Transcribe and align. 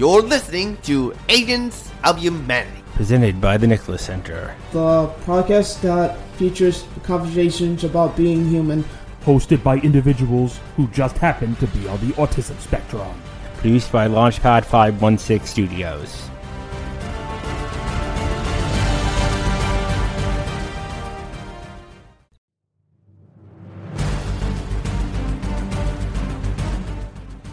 You're 0.00 0.22
listening 0.22 0.78
to 0.84 1.12
Agents 1.28 1.90
of 2.04 2.16
Humanity. 2.16 2.82
Presented 2.94 3.38
by 3.38 3.58
the 3.58 3.66
Nicholas 3.66 4.00
Center. 4.00 4.56
The 4.72 5.12
podcast 5.26 5.82
that 5.82 6.18
features 6.36 6.86
conversations 7.02 7.84
about 7.84 8.16
being 8.16 8.48
human. 8.48 8.82
Hosted 9.26 9.62
by 9.62 9.76
individuals 9.76 10.58
who 10.78 10.88
just 10.88 11.18
happen 11.18 11.54
to 11.56 11.66
be 11.66 11.86
on 11.86 12.00
the 12.00 12.14
autism 12.14 12.58
spectrum. 12.60 13.12
Produced 13.58 13.92
by 13.92 14.08
Launchpad 14.08 14.64
516 14.64 15.46
Studios. 15.46 16.29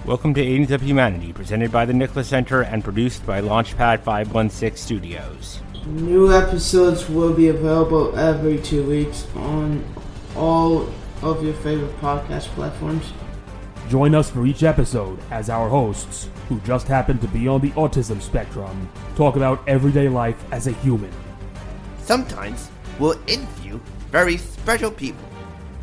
Welcome 0.07 0.33
to 0.35 0.41
Agents 0.41 0.71
of 0.71 0.81
Humanity, 0.83 1.33
presented 1.33 1.69
by 1.69 1.83
the 1.83 1.91
Nicholas 1.91 2.29
Center 2.29 2.61
and 2.61 2.81
produced 2.81 3.25
by 3.25 3.41
Launchpad 3.41 4.03
516 4.03 4.77
Studios. 4.77 5.59
New 5.85 6.31
episodes 6.33 7.09
will 7.09 7.33
be 7.33 7.49
available 7.49 8.17
every 8.17 8.57
two 8.57 8.87
weeks 8.87 9.27
on 9.35 9.83
all 10.33 10.87
of 11.21 11.43
your 11.43 11.55
favorite 11.55 11.93
podcast 11.99 12.45
platforms. 12.55 13.11
Join 13.89 14.15
us 14.15 14.29
for 14.29 14.45
each 14.45 14.63
episode 14.63 15.19
as 15.29 15.49
our 15.49 15.67
hosts, 15.67 16.29
who 16.47 16.61
just 16.61 16.87
happen 16.87 17.17
to 17.19 17.27
be 17.27 17.49
on 17.49 17.59
the 17.59 17.71
autism 17.71 18.21
spectrum, 18.21 18.89
talk 19.17 19.35
about 19.35 19.61
everyday 19.67 20.07
life 20.07 20.41
as 20.53 20.67
a 20.67 20.71
human. 20.71 21.11
Sometimes 21.99 22.71
we'll 22.97 23.19
interview 23.27 23.77
very 24.09 24.37
special 24.37 24.89
people, 24.89 25.27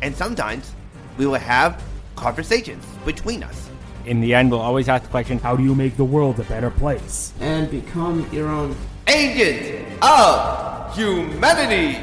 and 0.01 0.15
sometimes 0.15 0.73
we 1.15 1.27
will 1.27 1.35
have 1.35 1.79
conversations 2.15 2.83
between 3.05 3.43
us. 3.43 3.69
In 4.05 4.21
the 4.21 4.35
end, 4.35 4.51
we'll 4.51 4.61
always 4.61 4.87
ask 4.87 5.03
the 5.03 5.09
question 5.09 5.39
How 5.39 5.55
do 5.55 5.63
you 5.63 5.73
make 5.73 5.97
the 5.97 6.05
world 6.05 6.39
a 6.39 6.43
better 6.43 6.69
place? 6.69 7.33
And 7.39 7.69
become 7.71 8.27
your 8.31 8.47
own 8.49 8.75
agent 9.07 9.87
of 10.03 10.95
Humanity. 10.95 11.99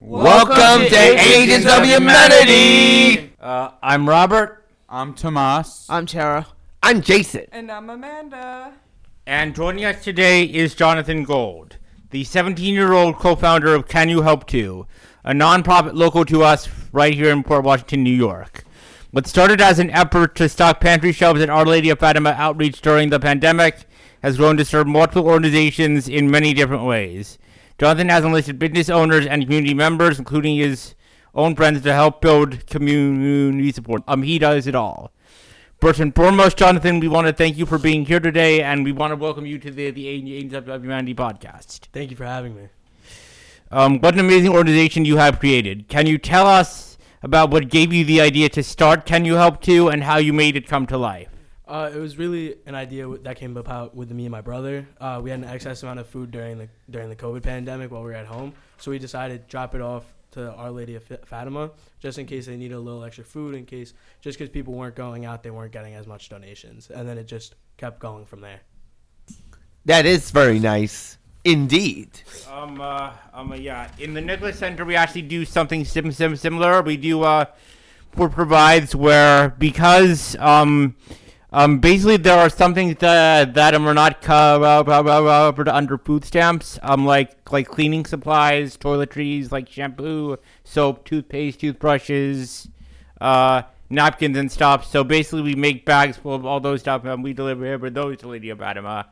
Welcome 0.00 0.88
to 0.88 0.96
Agents 0.96 1.66
of 1.66 1.84
Humanity. 1.84 3.32
Uh, 3.40 3.70
I'm 3.82 4.08
Robert, 4.08 4.64
I'm 4.88 5.14
Tomas. 5.14 5.86
I'm 5.88 6.06
Tara. 6.06 6.46
I'm 6.82 7.02
Jason. 7.02 7.46
And 7.52 7.70
I'm 7.70 7.90
Amanda. 7.90 8.72
and 9.26 9.54
joining 9.54 9.84
us 9.84 10.02
today 10.02 10.44
is 10.44 10.74
Jonathan 10.74 11.24
Gold, 11.24 11.76
the 12.10 12.24
17 12.24 12.72
year 12.74 12.92
old 12.92 13.16
co 13.16 13.34
founder 13.34 13.74
of 13.74 13.88
Can 13.88 14.08
You 14.08 14.22
Help 14.22 14.46
Too, 14.46 14.86
a 15.28 15.32
nonprofit 15.32 15.92
local 15.92 16.24
to 16.24 16.42
us 16.42 16.70
right 16.90 17.12
here 17.12 17.30
in 17.30 17.42
Port 17.42 17.62
Washington, 17.62 18.02
New 18.02 18.10
York. 18.10 18.64
What 19.10 19.26
started 19.26 19.60
as 19.60 19.78
an 19.78 19.90
effort 19.90 20.34
to 20.36 20.48
stock 20.48 20.80
pantry 20.80 21.12
shelves 21.12 21.42
at 21.42 21.50
Our 21.50 21.66
Lady 21.66 21.90
of 21.90 21.98
Fatima 21.98 22.30
outreach 22.30 22.80
during 22.80 23.10
the 23.10 23.20
pandemic 23.20 23.84
has 24.22 24.38
grown 24.38 24.56
to 24.56 24.64
serve 24.64 24.86
multiple 24.86 25.26
organizations 25.26 26.08
in 26.08 26.30
many 26.30 26.54
different 26.54 26.84
ways. 26.84 27.36
Jonathan 27.76 28.08
has 28.08 28.24
enlisted 28.24 28.58
business 28.58 28.88
owners 28.88 29.26
and 29.26 29.42
community 29.44 29.74
members, 29.74 30.18
including 30.18 30.56
his 30.56 30.94
own 31.34 31.54
friends, 31.54 31.82
to 31.82 31.92
help 31.92 32.22
build 32.22 32.66
community 32.66 33.70
support. 33.70 34.02
Um, 34.08 34.22
he 34.22 34.38
does 34.38 34.66
it 34.66 34.74
all. 34.74 35.12
First 35.78 36.00
and 36.00 36.14
foremost, 36.14 36.56
Jonathan, 36.56 37.00
we 37.00 37.08
want 37.08 37.26
to 37.26 37.34
thank 37.34 37.58
you 37.58 37.66
for 37.66 37.76
being 37.76 38.06
here 38.06 38.18
today, 38.18 38.62
and 38.62 38.82
we 38.82 38.92
want 38.92 39.10
to 39.10 39.16
welcome 39.16 39.44
you 39.44 39.58
to 39.58 39.70
the 39.70 39.90
the 39.90 40.08
Agents 40.08 40.54
of 40.54 40.66
Humanity 40.68 41.14
podcast. 41.14 41.80
Thank 41.92 42.10
you 42.10 42.16
for 42.16 42.24
having 42.24 42.56
me. 42.56 42.68
Um, 43.70 44.00
what 44.00 44.14
an 44.14 44.20
amazing 44.20 44.50
organization 44.50 45.04
you 45.04 45.18
have 45.18 45.38
created. 45.38 45.88
Can 45.88 46.06
you 46.06 46.16
tell 46.16 46.46
us 46.46 46.96
about 47.22 47.50
what 47.50 47.68
gave 47.68 47.92
you 47.92 48.02
the 48.02 48.20
idea 48.20 48.48
to 48.48 48.62
start 48.62 49.04
Can 49.04 49.26
You 49.26 49.34
Help 49.34 49.60
Too 49.60 49.88
and 49.88 50.04
how 50.04 50.16
you 50.16 50.32
made 50.32 50.56
it 50.56 50.66
come 50.66 50.86
to 50.86 50.96
life? 50.96 51.28
Uh, 51.66 51.90
it 51.94 51.98
was 51.98 52.16
really 52.16 52.56
an 52.64 52.74
idea 52.74 53.06
that 53.18 53.36
came 53.36 53.58
about 53.58 53.94
with 53.94 54.10
me 54.10 54.24
and 54.24 54.32
my 54.32 54.40
brother. 54.40 54.88
Uh, 54.98 55.20
we 55.22 55.28
had 55.28 55.40
an 55.40 55.44
excess 55.44 55.82
amount 55.82 56.00
of 56.00 56.06
food 56.06 56.30
during 56.30 56.56
the 56.56 56.68
during 56.88 57.10
the 57.10 57.16
COVID 57.16 57.42
pandemic 57.42 57.90
while 57.90 58.00
we 58.00 58.08
were 58.08 58.14
at 58.14 58.24
home, 58.24 58.54
so 58.78 58.90
we 58.90 58.98
decided 58.98 59.42
to 59.42 59.50
drop 59.50 59.74
it 59.74 59.82
off 59.82 60.14
to 60.30 60.50
Our 60.54 60.70
Lady 60.70 60.94
of 60.94 61.04
Fatima 61.26 61.70
just 62.00 62.18
in 62.18 62.24
case 62.24 62.46
they 62.46 62.56
needed 62.56 62.74
a 62.74 62.80
little 62.80 63.04
extra 63.04 63.24
food. 63.24 63.54
In 63.54 63.66
case 63.66 63.92
just 64.22 64.38
because 64.38 64.50
people 64.50 64.72
weren't 64.72 64.96
going 64.96 65.26
out, 65.26 65.42
they 65.42 65.50
weren't 65.50 65.72
getting 65.72 65.92
as 65.92 66.06
much 66.06 66.30
donations, 66.30 66.88
and 66.88 67.06
then 67.06 67.18
it 67.18 67.26
just 67.26 67.54
kept 67.76 68.00
going 68.00 68.24
from 68.24 68.40
there. 68.40 68.60
That 69.84 70.06
is 70.06 70.30
very 70.30 70.58
nice 70.58 71.17
indeed. 71.44 72.10
Um, 72.50 72.80
uh, 72.80 73.12
um, 73.32 73.54
yeah. 73.54 73.90
In 73.98 74.14
the 74.14 74.20
Nicholas 74.20 74.58
Center, 74.58 74.84
we 74.84 74.96
actually 74.96 75.22
do 75.22 75.44
something 75.44 75.84
sim- 75.84 76.12
sim- 76.12 76.36
similar. 76.36 76.82
We 76.82 76.96
do, 76.96 77.22
uh, 77.22 77.46
Port 78.12 78.32
Provides 78.32 78.94
where 78.94 79.50
because, 79.50 80.36
um, 80.40 80.96
um, 81.52 81.78
basically 81.78 82.16
there 82.16 82.38
are 82.38 82.50
some 82.50 82.74
things 82.74 82.96
that, 82.98 83.54
that 83.54 83.74
are 83.74 83.94
not 83.94 84.20
covered 84.22 85.68
under 85.68 85.98
food 85.98 86.24
stamps, 86.24 86.78
um, 86.82 87.06
like, 87.06 87.50
like 87.50 87.68
cleaning 87.68 88.04
supplies, 88.04 88.76
toiletries, 88.76 89.52
like 89.52 89.68
shampoo, 89.68 90.36
soap, 90.64 91.04
toothpaste, 91.04 91.60
toothbrushes, 91.60 92.68
uh, 93.20 93.62
napkins 93.90 94.36
and 94.36 94.50
stuff. 94.50 94.84
So 94.90 95.04
basically 95.04 95.42
we 95.42 95.54
make 95.54 95.86
bags 95.86 96.16
full 96.16 96.34
of 96.34 96.44
all 96.44 96.60
those 96.60 96.80
stuff 96.80 97.04
and 97.04 97.22
we 97.22 97.32
deliver 97.32 97.88
those 97.90 98.18
to 98.18 98.28
Lady 98.28 98.50
of. 98.50 99.06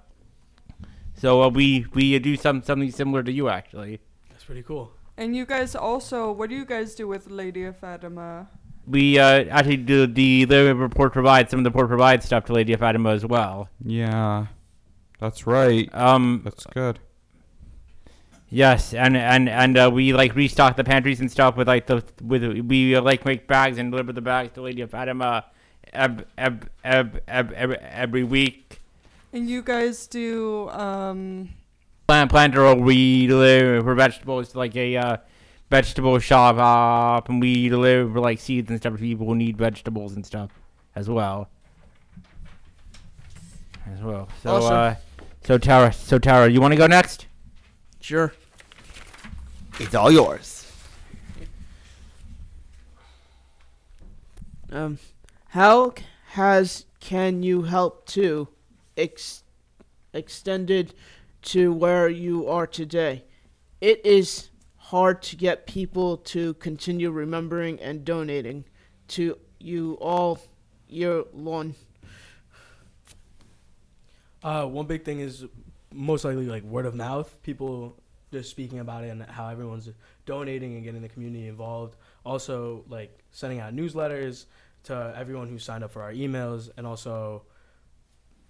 So 1.16 1.42
uh, 1.42 1.48
we 1.48 1.86
we 1.94 2.18
do 2.18 2.36
some 2.36 2.62
something 2.62 2.90
similar 2.90 3.22
to 3.22 3.32
you 3.32 3.48
actually. 3.48 4.00
That's 4.30 4.44
pretty 4.44 4.62
cool. 4.62 4.92
And 5.16 5.34
you 5.34 5.46
guys 5.46 5.74
also, 5.74 6.30
what 6.30 6.50
do 6.50 6.56
you 6.56 6.66
guys 6.66 6.94
do 6.94 7.08
with 7.08 7.30
Lady 7.30 7.64
of 7.64 7.78
Fatima? 7.78 8.48
We 8.86 9.18
uh, 9.18 9.44
actually 9.50 9.78
do 9.78 10.06
the 10.06 10.44
the 10.44 10.74
report 10.74 11.12
provides 11.12 11.50
some 11.50 11.60
of 11.60 11.64
the 11.64 11.70
report 11.70 11.88
provides 11.88 12.26
stuff 12.26 12.44
to 12.46 12.52
Lady 12.52 12.72
of 12.74 12.80
Fatima 12.80 13.10
as 13.10 13.24
well. 13.24 13.68
Yeah, 13.84 14.46
that's 15.18 15.46
right. 15.46 15.92
Um, 15.94 16.42
That's 16.44 16.66
good. 16.66 17.00
yes, 18.50 18.92
and 18.94 19.16
and 19.16 19.48
and 19.48 19.76
uh, 19.78 19.90
we 19.92 20.12
like 20.12 20.34
restock 20.36 20.76
the 20.76 20.84
pantries 20.84 21.20
and 21.20 21.30
stuff 21.30 21.56
with 21.56 21.66
like 21.66 21.86
the 21.86 22.04
with 22.22 22.44
we 22.66 22.94
uh, 22.94 23.00
like 23.00 23.24
make 23.24 23.48
bags 23.48 23.78
and 23.78 23.90
deliver 23.90 24.12
the 24.12 24.20
bags 24.20 24.52
to 24.54 24.60
Lady 24.60 24.82
of 24.82 24.90
Fatima 24.90 25.46
eb, 25.92 26.26
eb, 26.36 26.68
eb, 26.84 27.20
eb, 27.26 27.52
eb, 27.56 27.72
every 27.72 28.24
week. 28.24 28.80
And 29.36 29.50
you 29.50 29.60
guys 29.60 30.06
do, 30.06 30.70
um, 30.70 31.50
Plant 32.06 32.30
planter 32.30 32.64
or 32.64 32.74
we 32.74 33.26
deliver 33.26 33.82
for 33.82 33.94
vegetables 33.94 34.52
to 34.52 34.58
like 34.58 34.74
a 34.74 34.96
uh, 34.96 35.16
vegetable 35.68 36.18
shop 36.20 36.56
up, 36.56 37.28
and 37.28 37.38
we 37.38 37.68
deliver 37.68 38.18
like 38.18 38.40
seeds 38.40 38.70
and 38.70 38.78
stuff 38.78 38.94
to 38.94 38.98
people 38.98 39.26
who 39.26 39.34
need 39.34 39.58
vegetables 39.58 40.14
and 40.14 40.24
stuff 40.24 40.50
as 40.94 41.10
well. 41.10 41.50
As 43.92 44.00
well. 44.00 44.26
So 44.42 44.54
Awesome. 44.54 44.72
uh, 44.74 44.94
so 45.44 45.58
Tara, 45.58 45.92
so 45.92 46.18
Tara, 46.18 46.48
you 46.48 46.62
want 46.62 46.72
to 46.72 46.78
go 46.78 46.86
next? 46.86 47.26
Sure. 48.00 48.32
It's 49.78 49.94
all 49.94 50.10
yours. 50.10 50.72
Um, 54.72 54.98
how 55.48 55.92
has 56.28 56.86
Can 57.00 57.42
You 57.42 57.64
Help 57.64 58.06
Too 58.06 58.48
ex- 58.96 59.42
extended 60.12 60.94
to 61.42 61.72
where 61.72 62.08
you 62.08 62.48
are 62.48 62.66
today? 62.66 63.24
It 63.80 64.04
is 64.04 64.50
hard 64.76 65.22
to 65.22 65.36
get 65.36 65.66
people 65.66 66.16
to 66.18 66.54
continue 66.54 67.10
remembering 67.10 67.80
and 67.80 68.04
donating 68.04 68.64
to 69.08 69.38
you 69.58 69.94
all 70.00 70.38
year 70.88 71.24
long. 71.32 71.74
Uh, 74.42 74.64
one 74.66 74.86
big 74.86 75.04
thing 75.04 75.20
is 75.20 75.44
most 75.92 76.24
likely 76.24 76.46
like 76.46 76.62
word 76.62 76.86
of 76.86 76.94
mouth. 76.94 77.36
People 77.42 77.96
just 78.32 78.50
speaking 78.50 78.78
about 78.78 79.04
it 79.04 79.08
and 79.08 79.22
how 79.22 79.48
everyone's 79.48 79.88
donating 80.24 80.74
and 80.74 80.84
getting 80.84 81.02
the 81.02 81.08
community 81.08 81.48
involved. 81.48 81.96
Also, 82.24 82.84
like 82.88 83.18
sending 83.32 83.60
out 83.60 83.74
newsletters 83.74 84.46
to 84.84 85.14
everyone 85.16 85.48
who 85.48 85.58
signed 85.58 85.82
up 85.82 85.90
for 85.90 86.02
our 86.02 86.12
emails, 86.12 86.70
and 86.76 86.86
also, 86.86 87.42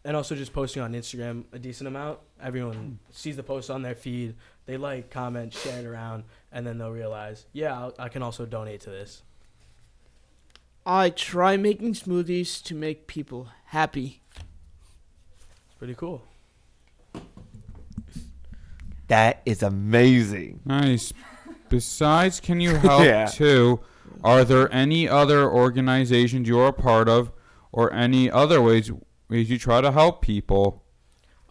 and 0.07 0.17
also 0.17 0.37
just 0.37 0.53
posting 0.53 0.81
on 0.81 0.93
Instagram 0.93 1.45
a 1.53 1.59
decent 1.59 1.89
amount. 1.89 2.21
Everyone 2.41 2.75
hmm. 2.77 2.93
sees 3.11 3.35
the 3.35 3.43
post 3.43 3.71
on 3.71 3.83
their 3.83 3.97
feed. 3.97 4.37
They 4.65 4.77
like, 4.77 5.11
comment, 5.11 5.53
share 5.53 5.81
it 5.81 5.85
around, 5.85 6.23
and 6.53 6.65
then 6.65 6.79
they'll 6.79 6.93
realize, 6.93 7.47
yeah, 7.53 7.77
I'll, 7.77 7.95
I 7.99 8.09
can 8.09 8.23
also 8.23 8.47
donate 8.47 8.81
to 8.83 8.91
this. 8.91 9.25
I 10.87 11.11
try 11.11 11.57
making 11.57 11.95
smoothies 11.95 12.63
to 12.65 12.75
make 12.77 13.09
people 13.09 13.49
happy. 13.67 14.23
It's 14.37 15.75
pretty 15.77 15.97
cool. 15.97 16.23
That 19.09 19.43
is 19.45 19.65
amazing. 19.65 20.61
Nice. 20.65 21.13
Besides, 21.69 22.39
can 22.39 22.61
you 22.61 22.77
help 22.77 23.05
Yeah. 23.05 23.27
too? 23.27 23.81
Are 24.23 24.45
there 24.45 24.73
any 24.73 25.09
other 25.09 25.51
organizations 25.51 26.47
you're 26.49 26.69
a 26.69 26.73
part 26.73 27.09
of, 27.09 27.33
or 27.73 27.93
any 27.93 28.31
other 28.31 28.63
ways 28.63 28.91
ways 29.29 29.51
you 29.51 29.59
try 29.59 29.81
to 29.81 29.93
help 29.93 30.23
people? 30.23 30.83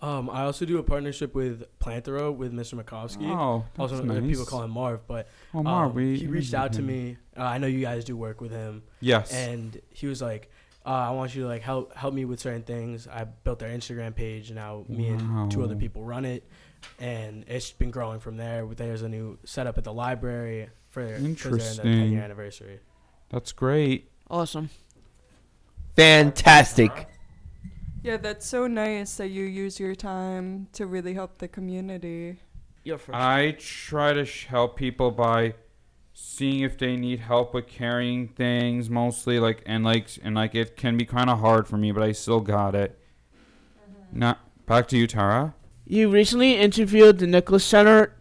Um, 0.02 0.30
I 0.30 0.44
also 0.44 0.66
do 0.66 0.78
a 0.78 0.84
partnership 0.84 1.34
with 1.34 1.64
Plant 1.80 2.08
a 2.08 2.12
Row 2.14 2.32
with 2.32 2.54
Mr. 2.54 2.80
Makovsky. 2.82 3.28
Oh, 3.30 3.66
that's 3.76 3.92
also, 3.94 4.04
nice. 4.04 4.22
people 4.22 4.46
call 4.46 4.62
him 4.62 4.72
Marv, 4.72 5.08
but 5.08 5.28
Oh, 5.54 5.64
Marv, 5.64 5.90
um, 5.92 5.96
we 5.96 6.18
he 6.18 6.28
reached 6.28 6.54
out 6.54 6.74
to 6.74 6.82
me. 6.82 7.18
Uh, 7.36 7.44
I 7.44 7.58
know 7.58 7.68
you 7.68 7.80
guys 7.82 8.04
do 8.04 8.16
work 8.16 8.42
with 8.42 8.52
him, 8.52 8.84
Yes. 9.00 9.32
and 9.34 9.80
he 9.90 10.06
was 10.06 10.22
like, 10.22 10.52
uh, 10.86 10.90
"I 10.90 11.12
want 11.12 11.34
you 11.34 11.44
to 11.44 11.48
like 11.48 11.62
help 11.64 11.96
help 11.96 12.14
me 12.14 12.26
with 12.26 12.40
certain 12.40 12.62
things." 12.64 13.08
I 13.08 13.24
built 13.24 13.58
their 13.60 13.70
Instagram 13.76 14.14
page. 14.14 14.52
Now 14.52 14.84
me 14.88 15.08
and 15.08 15.50
two 15.50 15.64
other 15.64 15.76
people 15.76 16.04
run 16.04 16.26
it, 16.26 16.44
and 17.00 17.46
it's 17.48 17.72
been 17.72 17.90
growing 17.90 18.20
from 18.20 18.36
there. 18.38 18.66
There's 18.66 19.02
a 19.02 19.10
new 19.10 19.40
setup 19.46 19.78
at 19.78 19.86
the 19.86 19.94
library 19.94 20.70
for 20.90 21.08
for 21.38 21.56
their 21.58 21.74
10 21.84 22.12
year 22.12 22.22
anniversary. 22.22 22.80
That's 23.30 23.54
great. 23.54 24.12
Awesome. 24.30 24.70
Fantastic. 25.96 27.08
Yeah, 28.06 28.18
that's 28.18 28.46
so 28.46 28.68
nice 28.68 29.16
that 29.16 29.30
you 29.30 29.46
use 29.46 29.80
your 29.80 29.96
time 29.96 30.68
to 30.74 30.86
really 30.86 31.16
help 31.16 31.40
the 31.40 31.48
community. 31.48 32.38
You're 32.84 33.00
first. 33.00 33.18
I 33.18 33.58
try 33.58 34.14
to 34.14 34.26
sh- 34.26 34.46
help 34.46 34.76
people 34.76 35.10
by 35.10 35.56
seeing 36.14 36.60
if 36.60 36.78
they 36.78 36.98
need 36.98 37.22
help 37.22 37.56
with 37.56 37.66
carrying 37.66 38.28
things 38.28 38.92
mostly 38.92 39.40
like 39.40 39.64
and 39.66 39.84
like 39.84 40.08
and 40.24 40.36
like 40.36 40.54
it 40.54 40.78
can 40.78 40.98
be 40.98 41.06
kind 41.06 41.32
of 41.32 41.40
hard 41.40 41.68
for 41.68 41.78
me 41.78 41.92
but 41.92 42.04
I 42.04 42.12
still 42.12 42.42
got 42.42 42.76
it. 42.76 43.00
Mm-hmm. 43.34 44.20
Not 44.20 44.66
back 44.68 44.88
to 44.90 44.98
you 44.98 45.08
Tara. 45.08 45.56
You 45.84 46.12
recently 46.12 46.58
interviewed 46.58 47.18
the 47.18 47.26
Nicholas 47.26 47.66
Center 47.66 48.16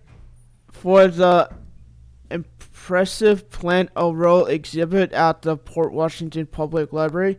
for 0.72 1.08
the 1.08 1.50
impressive 2.30 3.50
Plant 3.50 3.90
a 3.94 4.10
Row 4.14 4.46
exhibit 4.46 5.12
at 5.12 5.42
the 5.42 5.58
Port 5.58 5.92
Washington 5.92 6.46
Public 6.46 6.90
Library. 6.90 7.38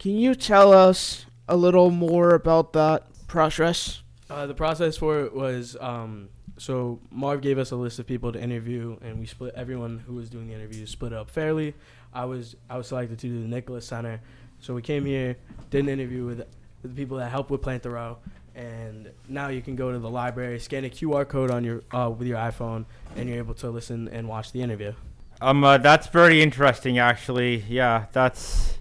Can 0.00 0.16
you 0.16 0.34
tell 0.34 0.72
us 0.72 1.26
a 1.50 1.56
little 1.56 1.90
more 1.90 2.34
about 2.34 2.72
that 2.72 3.04
process? 3.26 4.02
Uh, 4.30 4.46
the 4.46 4.54
process 4.54 4.96
for 4.96 5.20
it 5.20 5.34
was 5.34 5.76
um, 5.80 6.28
so 6.56 7.00
Marv 7.10 7.40
gave 7.40 7.58
us 7.58 7.70
a 7.70 7.76
list 7.76 7.98
of 7.98 8.06
people 8.06 8.32
to 8.32 8.40
interview, 8.40 8.96
and 9.00 9.18
we 9.18 9.26
split 9.26 9.54
everyone 9.56 9.98
who 10.06 10.14
was 10.14 10.28
doing 10.30 10.48
the 10.48 10.54
interview 10.54 10.86
split 10.86 11.12
up 11.12 11.30
fairly. 11.30 11.74
I 12.12 12.26
was 12.26 12.54
I 12.68 12.76
was 12.76 12.88
selected 12.88 13.18
to 13.20 13.28
do 13.28 13.42
the 13.42 13.48
Nicholas 13.48 13.86
Center, 13.86 14.20
so 14.60 14.74
we 14.74 14.82
came 14.82 15.04
here, 15.04 15.36
did 15.70 15.84
an 15.84 15.88
interview 15.88 16.26
with, 16.26 16.38
with 16.82 16.94
the 16.94 17.02
people 17.02 17.16
that 17.16 17.30
helped 17.30 17.50
with 17.50 17.62
Plant 17.62 17.82
the 17.82 17.90
Row, 17.90 18.18
and 18.54 19.10
now 19.26 19.48
you 19.48 19.62
can 19.62 19.74
go 19.74 19.90
to 19.90 19.98
the 19.98 20.10
library, 20.10 20.60
scan 20.60 20.84
a 20.84 20.90
QR 20.90 21.26
code 21.26 21.50
on 21.50 21.64
your 21.64 21.82
uh, 21.92 22.10
with 22.10 22.28
your 22.28 22.38
iPhone, 22.38 22.84
and 23.16 23.28
you're 23.28 23.38
able 23.38 23.54
to 23.54 23.70
listen 23.70 24.08
and 24.08 24.28
watch 24.28 24.52
the 24.52 24.60
interview. 24.60 24.92
Um, 25.40 25.64
uh, 25.64 25.78
that's 25.78 26.08
very 26.08 26.42
interesting, 26.42 26.98
actually. 26.98 27.64
Yeah, 27.68 28.06
that's. 28.12 28.79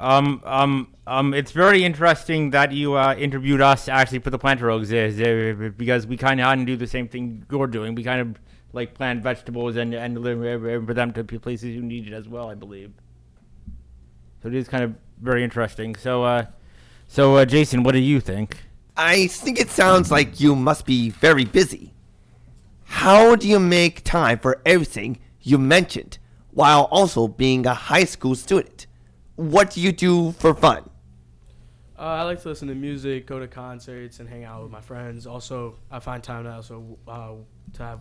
Um, 0.00 0.42
um, 0.44 0.88
um, 1.06 1.34
it's 1.34 1.52
very 1.52 1.84
interesting 1.84 2.50
that 2.50 2.72
you 2.72 2.94
uh, 2.94 3.14
interviewed 3.14 3.60
us 3.60 3.88
actually 3.88 4.18
for 4.18 4.30
the 4.30 4.38
Plant 4.38 4.60
a 4.60 4.64
Row 4.64 4.78
exhibit 4.78 5.76
because 5.76 6.06
we 6.06 6.16
kind 6.16 6.40
of 6.40 6.46
hadn't 6.46 6.64
do 6.64 6.76
the 6.76 6.86
same 6.86 7.08
thing 7.08 7.46
you're 7.50 7.66
doing. 7.66 7.94
We 7.94 8.02
kind 8.02 8.20
of 8.20 8.36
like 8.72 8.94
plant 8.94 9.22
vegetables 9.22 9.76
and 9.76 9.94
and 9.94 10.14
deliver 10.14 10.92
them 10.92 11.12
to 11.12 11.22
be 11.22 11.38
places 11.38 11.74
who 11.74 11.82
need 11.82 12.08
it 12.08 12.12
as 12.12 12.28
well, 12.28 12.50
I 12.50 12.54
believe. 12.54 12.92
So 14.42 14.48
it 14.48 14.54
is 14.54 14.68
kind 14.68 14.84
of 14.84 14.94
very 15.20 15.44
interesting. 15.44 15.94
So, 15.94 16.24
uh, 16.24 16.46
so 17.08 17.36
uh, 17.36 17.44
Jason, 17.44 17.82
what 17.82 17.92
do 17.92 17.98
you 17.98 18.20
think? 18.20 18.58
I 18.96 19.28
think 19.28 19.58
it 19.58 19.70
sounds 19.70 20.10
like 20.10 20.40
you 20.40 20.54
must 20.54 20.86
be 20.86 21.10
very 21.10 21.44
busy. 21.44 21.94
How 22.84 23.36
do 23.36 23.48
you 23.48 23.58
make 23.58 24.04
time 24.04 24.38
for 24.38 24.60
everything 24.66 25.18
you 25.40 25.58
mentioned 25.58 26.18
while 26.50 26.82
also 26.90 27.26
being 27.26 27.66
a 27.66 27.74
high 27.74 28.04
school 28.04 28.34
student? 28.34 28.86
What 29.36 29.70
do 29.70 29.80
you 29.80 29.92
do 29.92 30.32
for 30.32 30.54
fun? 30.54 30.88
Uh, 31.98 32.02
I 32.02 32.22
like 32.22 32.42
to 32.42 32.48
listen 32.48 32.68
to 32.68 32.74
music, 32.74 33.26
go 33.26 33.38
to 33.38 33.46
concerts, 33.46 34.20
and 34.20 34.28
hang 34.28 34.44
out 34.44 34.62
with 34.62 34.70
my 34.72 34.80
friends. 34.80 35.26
Also, 35.26 35.76
I 35.90 36.00
find 36.00 36.22
time 36.22 36.44
to 36.44 36.52
also 36.52 36.98
uh, 37.06 37.32
to 37.74 37.82
have 37.82 38.00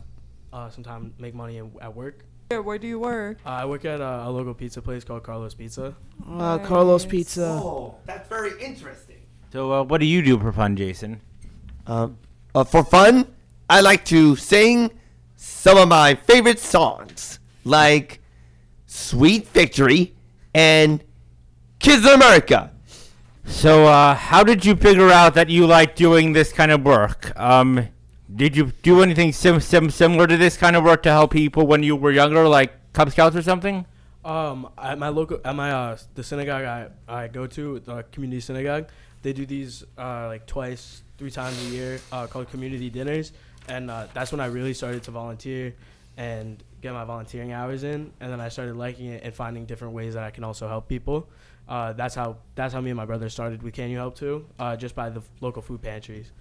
uh, 0.52 0.70
some 0.70 0.84
time 0.84 1.14
to 1.16 1.22
make 1.22 1.36
money 1.36 1.60
at 1.60 1.96
work. 1.96 2.26
Yeah, 2.52 2.60
where 2.60 2.78
do 2.78 2.88
you 2.88 3.00
work? 3.00 3.38
Uh, 3.46 3.50
I 3.50 3.66
work 3.66 3.86
at 3.86 4.00
a, 4.00 4.28
a 4.28 4.30
local 4.30 4.54
pizza 4.54 4.82
place 4.82 5.04
called 5.04 5.24
Carlos 5.24 5.54
Pizza. 5.54 5.96
Uh, 6.28 6.58
Carlos 6.60 7.06
Pizza. 7.06 7.46
Oh, 7.46 7.96
that's 8.06 8.28
very 8.30 8.52
interesting. 8.62 9.22
So, 9.52 9.72
uh, 9.72 9.84
what 9.84 10.00
do 10.00 10.06
you 10.06 10.22
do 10.22 10.40
for 10.40 10.52
fun, 10.52 10.76
Jason? 10.76 11.22
Um, 11.88 12.18
uh, 12.56 12.64
for 12.64 12.84
fun, 12.84 13.28
I 13.70 13.82
like 13.82 14.06
to 14.06 14.36
sing 14.36 14.92
some 15.36 15.78
of 15.78 15.88
my 15.88 16.16
favorite 16.16 16.60
songs, 16.60 17.40
like 17.64 18.22
"Sweet 18.88 19.48
Victory" 19.50 20.14
and 20.54 21.04
"Kids 21.84 22.06
of 22.06 22.14
America." 22.14 22.72
So, 23.46 23.86
uh, 23.86 24.16
how 24.16 24.44
did 24.44 24.66
you 24.66 24.76
figure 24.76 25.10
out 25.10 25.34
that 25.34 25.50
you 25.50 25.68
like 25.68 25.96
doing 25.96 26.32
this 26.32 26.54
kind 26.54 26.72
of 26.72 26.84
work? 26.84 27.38
Um, 27.38 27.90
did 28.34 28.56
you 28.56 28.72
do 28.82 29.02
anything 29.02 29.34
sim- 29.34 29.60
sim- 29.60 29.90
similar 29.90 30.26
to 30.28 30.38
this 30.38 30.56
kind 30.56 30.76
of 30.78 30.84
work 30.84 31.04
to 31.04 31.12
help 31.12 31.32
people 31.32 31.68
when 31.68 31.84
you 31.84 31.96
were 31.98 32.12
younger, 32.12 32.48
like 32.48 32.72
Cub 32.94 33.12
Scouts 33.12 33.36
or 33.36 33.42
something? 33.42 33.86
Um, 34.24 34.70
at 34.78 34.98
my 34.98 35.10
local, 35.10 35.42
at 35.44 35.56
my 35.56 35.72
uh, 35.72 35.98
the 36.16 36.24
synagogue 36.24 36.64
I, 36.64 36.88
I 37.08 37.28
go 37.28 37.46
to, 37.48 37.80
the 37.80 38.04
community 38.14 38.40
synagogue, 38.40 38.88
they 39.22 39.34
do 39.34 39.46
these 39.46 39.84
uh, 39.98 40.28
like 40.28 40.48
twice, 40.48 41.04
three 41.18 41.32
times 41.32 41.62
a 41.66 41.70
year, 41.70 42.00
uh, 42.14 42.28
called 42.28 42.50
community 42.50 42.90
dinners, 42.90 43.34
and 43.68 43.92
uh, 43.92 44.08
that's 44.14 44.32
when 44.32 44.40
I 44.40 44.46
really 44.46 44.74
started 44.74 45.04
to 45.04 45.12
volunteer 45.12 45.76
and 46.16 46.64
get 46.82 46.94
my 46.94 47.04
volunteering 47.04 47.52
hours 47.52 47.84
in, 47.84 48.14
and 48.22 48.32
then 48.32 48.40
I 48.40 48.48
started 48.48 48.78
liking 48.78 49.08
it 49.08 49.24
and 49.24 49.34
finding 49.34 49.66
different 49.66 49.94
ways 49.94 50.14
that 50.14 50.24
I 50.24 50.32
can 50.32 50.46
also 50.46 50.70
help 50.70 50.88
people. 50.88 51.28
Uh, 51.68 51.94
that's 51.94 52.14
how 52.16 52.38
that's 52.56 52.74
how 52.74 52.82
me 52.82 52.90
and 52.90 52.98
my 52.98 53.06
brother 53.06 53.30
started 53.30 53.64
with 53.64 53.74
Can 53.74 53.90
You 53.90 53.98
Help 53.98 54.16
Too, 54.18 54.46
uh, 54.60 54.76
just 54.76 54.96
by 54.96 55.10
the 55.10 55.20
f- 55.20 55.30
local 55.42 55.62
food 55.62 55.82
pantries. 55.82 56.32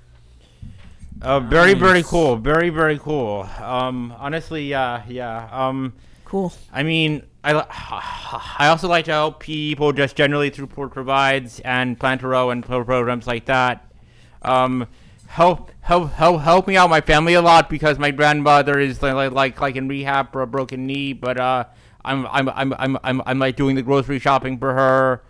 Uh, 1.21 1.39
very, 1.39 1.75
very 1.75 2.03
cool. 2.03 2.37
Very, 2.37 2.71
very 2.71 2.99
cool. 2.99 3.49
Um, 3.61 4.13
honestly, 4.19 4.67
yeah, 4.67 5.03
yeah. 5.09 5.49
Um, 5.53 5.93
Cool. 6.25 6.51
I 6.73 6.83
mean, 6.83 7.25
I, 7.45 7.53
li- 7.53 7.67
I 7.71 8.69
also 8.69 8.89
like 8.89 9.05
to 9.05 9.11
help 9.11 9.39
people 9.41 9.93
just 9.93 10.17
generally 10.17 10.49
through 10.49 10.69
Port 10.69 10.91
Provides 10.91 11.61
and 11.61 12.01
Plant 12.01 12.23
a 12.23 12.27
Row 12.29 12.49
and 12.49 12.65
pro- 12.65 12.83
programs 12.87 13.27
like 13.27 13.45
that. 13.45 13.93
Um, 14.41 14.87
help, 15.27 15.71
help, 15.83 16.11
help, 16.13 16.41
help 16.41 16.67
me 16.67 16.77
out 16.79 16.89
my 16.89 17.03
family 17.03 17.35
a 17.35 17.43
lot 17.43 17.69
because 17.69 17.99
my 17.99 18.11
grandmother 18.13 18.81
is 18.81 19.03
like, 19.03 19.13
like, 19.13 19.33
like, 19.33 19.61
like 19.61 19.77
in 19.77 19.89
rehab 19.89 20.33
for 20.33 20.41
a 20.41 20.47
broken 20.47 20.87
knee, 20.87 21.13
but, 21.13 21.37
uh, 21.39 21.65
I'm, 22.05 22.27
I'm, 22.27 22.49
I'm, 22.49 22.75
I'm, 22.79 22.99
I'm, 23.03 23.23
I'm 23.27 23.39
like 23.39 23.57
doing 23.57 23.77
the 23.77 23.83
grocery 23.83 24.19
shopping 24.19 24.59
for 24.59 24.73
her, 24.75 25.23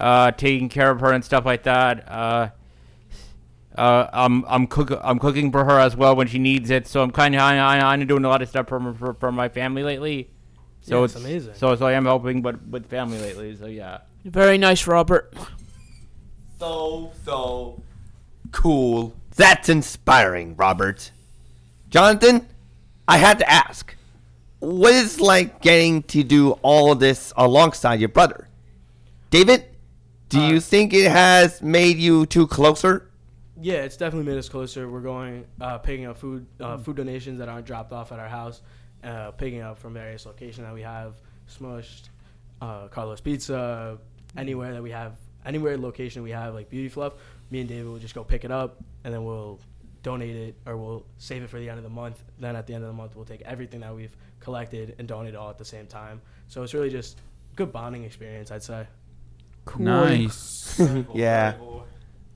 uh, 0.00 0.32
taking 0.32 0.68
care 0.68 0.90
of 0.90 1.00
her 1.00 1.12
and 1.12 1.24
stuff 1.24 1.44
like 1.44 1.64
that. 1.64 2.10
Uh, 2.10 2.50
uh, 3.78 4.10
I'm 4.12 4.44
I'm 4.48 4.66
cook 4.66 4.90
I'm 5.02 5.20
cooking 5.20 5.52
for 5.52 5.64
her 5.64 5.78
as 5.78 5.96
well 5.96 6.16
when 6.16 6.26
she 6.26 6.38
needs 6.38 6.68
it. 6.70 6.88
So 6.88 7.00
I'm 7.00 7.12
kind 7.12 7.34
of 7.34 7.40
I'm 7.40 8.06
doing 8.06 8.24
a 8.24 8.28
lot 8.28 8.42
of 8.42 8.48
stuff 8.48 8.68
for, 8.68 8.92
for 8.94 9.14
for 9.14 9.30
my 9.30 9.48
family 9.48 9.84
lately. 9.84 10.30
So 10.80 10.98
Yeah, 10.98 11.04
it's 11.04 11.14
it's 11.14 11.24
amazing. 11.24 11.54
So 11.54 11.76
so 11.76 11.86
I 11.86 11.92
am 11.92 12.04
helping, 12.04 12.42
but 12.42 12.66
with 12.66 12.86
family 12.86 13.18
lately. 13.18 13.56
So 13.56 13.66
yeah. 13.66 13.98
Very 14.24 14.58
nice, 14.58 14.86
Robert. 14.86 15.32
So 16.58 17.12
so 17.24 17.80
cool. 18.50 19.14
That's 19.36 19.68
inspiring, 19.68 20.56
Robert. 20.56 21.12
Jonathan, 21.88 22.48
I 23.06 23.18
had 23.18 23.38
to 23.38 23.48
ask, 23.48 23.94
what 24.60 24.92
is 24.92 25.20
like 25.20 25.60
getting 25.60 26.02
to 26.04 26.22
do 26.22 26.52
all 26.62 26.94
this 26.94 27.32
alongside 27.36 28.00
your 28.00 28.08
brother? 28.08 28.48
David, 29.30 29.64
do 30.28 30.40
you 30.40 30.60
think 30.60 30.92
it 30.92 31.10
has 31.10 31.62
made 31.62 31.98
you 31.98 32.26
two 32.26 32.46
closer? 32.46 33.10
Yeah, 33.60 33.82
it's 33.82 33.96
definitely 33.96 34.30
made 34.30 34.38
us 34.38 34.48
closer. 34.48 34.88
We're 34.88 35.00
going 35.00 35.44
uh, 35.60 35.78
picking 35.78 36.06
up 36.06 36.18
food 36.18 36.46
uh, 36.60 36.78
food 36.78 36.96
donations 36.96 37.38
that 37.38 37.48
aren't 37.48 37.66
dropped 37.66 37.92
off 37.92 38.12
at 38.12 38.18
our 38.18 38.28
house, 38.28 38.60
uh, 39.02 39.32
picking 39.32 39.60
up 39.60 39.78
from 39.78 39.94
various 39.94 40.26
locations 40.26 40.66
that 40.66 40.74
we 40.74 40.82
have, 40.82 41.14
Smushed, 41.50 42.08
uh, 42.60 42.88
Carlos 42.88 43.20
Pizza, 43.20 43.98
anywhere 44.36 44.72
that 44.72 44.82
we 44.82 44.90
have, 44.90 45.16
anywhere 45.44 45.76
location 45.76 46.22
we 46.22 46.30
have 46.30 46.54
like 46.54 46.70
Beauty 46.70 46.88
Fluff. 46.88 47.14
Me 47.50 47.60
and 47.60 47.68
David 47.68 47.86
will 47.86 47.98
just 47.98 48.14
go 48.14 48.22
pick 48.22 48.44
it 48.44 48.50
up, 48.50 48.76
and 49.04 49.12
then 49.12 49.24
we'll 49.24 49.58
donate 50.02 50.36
it 50.36 50.56
or 50.66 50.76
we'll 50.76 51.06
save 51.18 51.42
it 51.42 51.50
for 51.50 51.58
the 51.58 51.68
end 51.68 51.78
of 51.78 51.84
the 51.84 51.90
month. 51.90 52.22
Then 52.38 52.56
at 52.56 52.66
the 52.66 52.74
end 52.74 52.84
of 52.84 52.88
the 52.88 52.94
month, 52.94 53.16
we'll 53.16 53.24
take 53.24 53.42
everything 53.42 53.80
that 53.80 53.94
we've 53.94 54.16
collected 54.40 54.94
and 54.98 55.08
donate 55.08 55.34
it 55.34 55.36
all 55.36 55.50
at 55.50 55.58
the 55.58 55.64
same 55.64 55.86
time. 55.86 56.20
So 56.48 56.62
it's 56.62 56.74
really 56.74 56.90
just 56.90 57.18
good 57.56 57.72
bonding 57.72 58.04
experience, 58.04 58.50
I'd 58.50 58.62
say. 58.62 58.86
Nice. 59.78 60.80
yeah. 61.14 61.54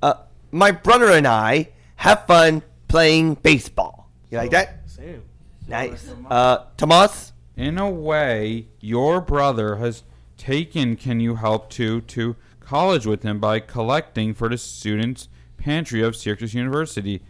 Uh, 0.02 0.14
my 0.50 0.70
brother 0.70 1.10
and 1.10 1.26
I 1.26 1.70
have 1.96 2.26
fun 2.26 2.62
playing 2.88 3.34
baseball. 3.34 4.10
You 4.30 4.38
like 4.38 4.50
that? 4.50 4.80
Same. 4.86 5.22
Nice. 5.68 6.12
Uh, 6.28 6.64
Tomas? 6.76 7.32
In 7.56 7.78
a 7.78 7.90
way, 7.90 8.68
your 8.80 9.20
brother 9.20 9.76
has 9.76 10.02
taken 10.36 10.96
Can 10.96 11.20
You 11.20 11.36
Help 11.36 11.70
Too 11.70 12.00
to 12.00 12.36
college 12.60 13.06
with 13.06 13.22
him 13.22 13.38
by 13.38 13.60
collecting 13.60 14.34
for 14.34 14.48
the 14.48 14.58
students' 14.58 15.28
pantry 15.56 16.02
of 16.02 16.16
Syracuse 16.16 16.54
University. 16.54 17.22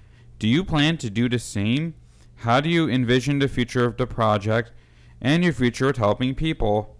Do 0.42 0.48
you 0.48 0.64
plan 0.64 0.96
to 0.96 1.08
do 1.08 1.28
the 1.28 1.38
same? 1.38 1.94
How 2.38 2.60
do 2.60 2.68
you 2.68 2.90
envision 2.90 3.38
the 3.38 3.46
future 3.46 3.84
of 3.84 3.96
the 3.96 4.08
project 4.08 4.72
and 5.20 5.44
your 5.44 5.52
future 5.52 5.86
with 5.86 5.98
helping 5.98 6.34
people? 6.34 6.96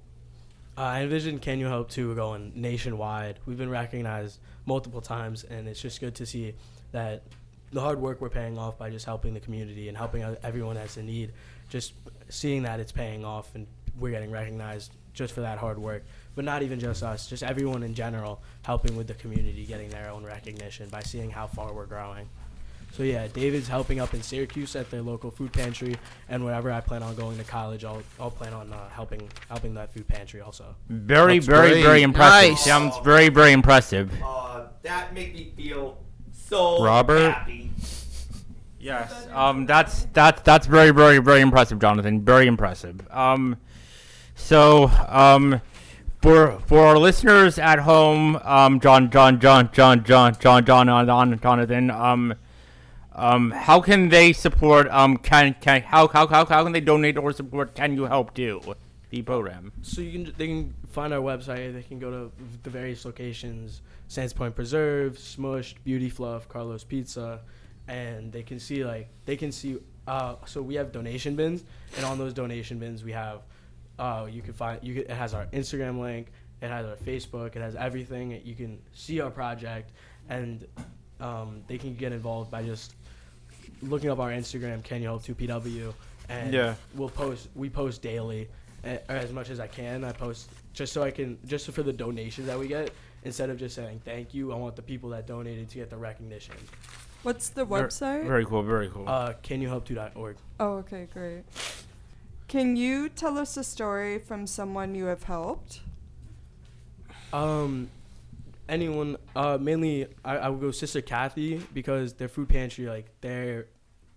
Uh, 0.78 0.82
I 0.82 1.02
envision 1.02 1.40
Can 1.40 1.58
You 1.58 1.66
Help 1.66 1.90
Too 1.90 2.14
going 2.14 2.52
nationwide. 2.54 3.40
We've 3.44 3.58
been 3.58 3.68
recognized 3.68 4.38
multiple 4.64 5.00
times, 5.00 5.42
and 5.42 5.66
it's 5.66 5.82
just 5.82 5.98
good 5.98 6.14
to 6.14 6.24
see 6.24 6.54
that 6.92 7.24
the 7.72 7.80
hard 7.80 8.00
work 8.00 8.20
we're 8.20 8.30
paying 8.30 8.60
off 8.60 8.78
by 8.78 8.90
just 8.90 9.06
helping 9.06 9.34
the 9.34 9.40
community 9.40 9.88
and 9.88 9.98
helping 9.98 10.22
everyone 10.44 10.76
that's 10.76 10.96
in 10.96 11.06
need. 11.06 11.32
Just 11.68 11.94
seeing 12.28 12.62
that 12.62 12.78
it's 12.78 12.92
paying 12.92 13.24
off 13.24 13.52
and 13.56 13.66
we're 13.98 14.12
getting 14.12 14.30
recognized 14.30 14.92
just 15.14 15.34
for 15.34 15.40
that 15.40 15.58
hard 15.58 15.80
work. 15.80 16.04
But 16.36 16.44
not 16.44 16.62
even 16.62 16.78
just 16.78 17.02
us, 17.02 17.26
just 17.26 17.42
everyone 17.42 17.82
in 17.82 17.92
general 17.92 18.40
helping 18.64 18.94
with 18.94 19.08
the 19.08 19.14
community 19.14 19.66
getting 19.66 19.88
their 19.88 20.10
own 20.10 20.22
recognition 20.22 20.88
by 20.90 21.00
seeing 21.02 21.28
how 21.28 21.48
far 21.48 21.72
we're 21.72 21.86
growing. 21.86 22.28
So 22.92 23.02
yeah, 23.02 23.26
David's 23.26 23.68
helping 23.68 24.00
up 24.00 24.12
in 24.12 24.22
Syracuse 24.22 24.76
at 24.76 24.90
their 24.90 25.00
local 25.00 25.30
food 25.30 25.50
pantry, 25.52 25.96
and 26.28 26.44
whenever 26.44 26.70
I 26.70 26.80
plan 26.82 27.02
on 27.02 27.14
going 27.14 27.38
to 27.38 27.44
college, 27.44 27.84
I'll 27.84 28.02
I'll 28.20 28.30
plan 28.30 28.52
on 28.52 28.70
uh, 28.70 28.88
helping 28.90 29.28
helping 29.48 29.72
that 29.74 29.94
food 29.94 30.06
pantry 30.06 30.42
also. 30.42 30.76
Very, 30.90 31.38
That's 31.38 31.46
very, 31.46 31.70
great. 31.70 31.82
very 31.82 32.02
impressive. 32.02 32.50
Nice. 32.50 32.64
Sounds 32.64 32.98
very, 33.02 33.30
very 33.30 33.52
impressive. 33.52 34.12
Uh, 34.22 34.66
that 34.82 35.14
made 35.14 35.32
me 35.34 35.52
feel 35.56 36.04
so 36.32 36.84
Robert? 36.84 37.32
happy. 37.32 37.70
Yes, 38.78 39.26
um, 39.32 39.64
that's 39.64 40.06
that's 40.12 40.42
that's 40.42 40.66
very 40.66 40.90
very 40.90 41.18
very 41.18 41.40
impressive, 41.40 41.78
Jonathan. 41.78 42.22
Very 42.24 42.46
impressive. 42.46 43.00
Um, 43.10 43.56
so 44.34 44.90
um, 45.08 45.62
for 46.20 46.58
for 46.66 46.80
our 46.84 46.98
listeners 46.98 47.58
at 47.58 47.78
home, 47.78 48.36
um, 48.42 48.80
John 48.80 49.10
John 49.10 49.40
John 49.40 49.70
John 49.72 50.04
John 50.04 50.34
John 50.38 50.66
John 50.66 51.38
Jonathan, 51.40 51.90
um, 51.90 52.34
um, 53.14 53.50
how 53.50 53.80
can 53.80 54.08
they 54.08 54.32
support? 54.32 54.88
Um, 54.88 55.16
can 55.16 55.54
can 55.60 55.82
how 55.82 56.08
how 56.08 56.26
how 56.26 56.44
how 56.46 56.64
can 56.64 56.72
they 56.72 56.80
donate 56.80 57.18
or 57.18 57.32
support? 57.32 57.74
Can 57.74 57.94
you 57.94 58.04
help 58.04 58.34
do 58.34 58.60
the 59.10 59.22
program? 59.22 59.72
So 59.82 60.00
you 60.00 60.12
can 60.12 60.34
they 60.36 60.46
can 60.46 60.74
find 60.90 61.12
our 61.12 61.20
website. 61.20 61.74
They 61.74 61.82
can 61.82 61.98
go 61.98 62.10
to 62.10 62.32
the 62.62 62.70
various 62.70 63.04
locations: 63.04 63.82
Sands 64.08 64.32
Point 64.32 64.54
Preserve, 64.54 65.18
Smushed, 65.18 65.74
Beauty 65.84 66.08
Fluff, 66.08 66.48
Carlos 66.48 66.84
Pizza, 66.84 67.40
and 67.86 68.32
they 68.32 68.42
can 68.42 68.58
see 68.58 68.84
like 68.84 69.08
they 69.26 69.36
can 69.36 69.52
see. 69.52 69.78
Uh, 70.06 70.34
so 70.46 70.62
we 70.62 70.74
have 70.74 70.90
donation 70.90 71.36
bins, 71.36 71.64
and 71.96 72.04
on 72.04 72.18
those 72.18 72.32
donation 72.32 72.78
bins 72.78 73.04
we 73.04 73.12
have. 73.12 73.42
Uh, 73.98 74.26
you 74.28 74.40
can 74.40 74.54
find 74.54 74.82
you. 74.82 74.94
Can, 74.94 75.02
it 75.04 75.10
has 75.10 75.34
our 75.34 75.44
Instagram 75.46 76.00
link. 76.00 76.28
It 76.62 76.68
has 76.68 76.86
our 76.86 76.96
Facebook. 76.96 77.56
It 77.56 77.60
has 77.60 77.76
everything. 77.76 78.40
You 78.44 78.54
can 78.54 78.80
see 78.94 79.20
our 79.20 79.30
project, 79.30 79.92
and 80.30 80.66
um, 81.22 81.62
they 81.68 81.78
can 81.78 81.94
get 81.94 82.12
involved 82.12 82.50
by 82.50 82.62
just 82.62 82.94
looking 83.82 84.10
up 84.10 84.18
our 84.18 84.30
Instagram. 84.30 84.82
Can 84.82 85.00
you 85.00 85.08
help 85.08 85.22
2PW? 85.24 85.94
And 86.28 86.52
Yeah. 86.52 86.74
we'll 86.94 87.08
post. 87.10 87.48
We 87.54 87.70
post 87.70 88.02
daily 88.02 88.48
as 89.08 89.32
much 89.32 89.48
as 89.50 89.60
I 89.60 89.66
can. 89.66 90.04
I 90.04 90.12
post 90.12 90.50
just 90.72 90.92
so 90.92 91.02
I 91.02 91.10
can 91.10 91.38
just 91.46 91.70
for 91.70 91.82
the 91.82 91.92
donations 91.92 92.46
that 92.46 92.58
we 92.58 92.68
get. 92.68 92.92
Instead 93.24 93.50
of 93.50 93.56
just 93.56 93.76
saying 93.76 94.00
thank 94.04 94.34
you, 94.34 94.52
I 94.52 94.56
want 94.56 94.74
the 94.74 94.82
people 94.82 95.10
that 95.10 95.26
donated 95.28 95.68
to 95.70 95.76
get 95.76 95.90
the 95.90 95.96
recognition. 95.96 96.54
What's 97.22 97.50
the 97.50 97.64
Ver- 97.64 97.86
website? 97.86 98.26
Very 98.26 98.44
cool. 98.44 98.64
Very 98.64 98.88
cool. 98.88 99.08
Uh, 99.08 99.34
canyouhelptoo.org. 99.44 100.36
oh, 100.58 100.72
okay, 100.78 101.06
great. 101.12 101.44
Can 102.48 102.74
you 102.76 103.08
tell 103.08 103.38
us 103.38 103.56
a 103.56 103.62
story 103.64 104.18
from 104.18 104.46
someone 104.46 104.94
you 104.96 105.04
have 105.06 105.22
helped? 105.22 105.80
Um, 107.32 107.88
anyone, 108.72 109.18
uh, 109.36 109.58
mainly 109.60 110.06
I, 110.24 110.38
I 110.38 110.48
would 110.48 110.60
go 110.60 110.70
Sister 110.70 111.00
Kathy 111.00 111.62
because 111.72 112.14
their 112.14 112.28
food 112.28 112.48
pantry, 112.48 112.86
like 112.86 113.06
their 113.20 113.66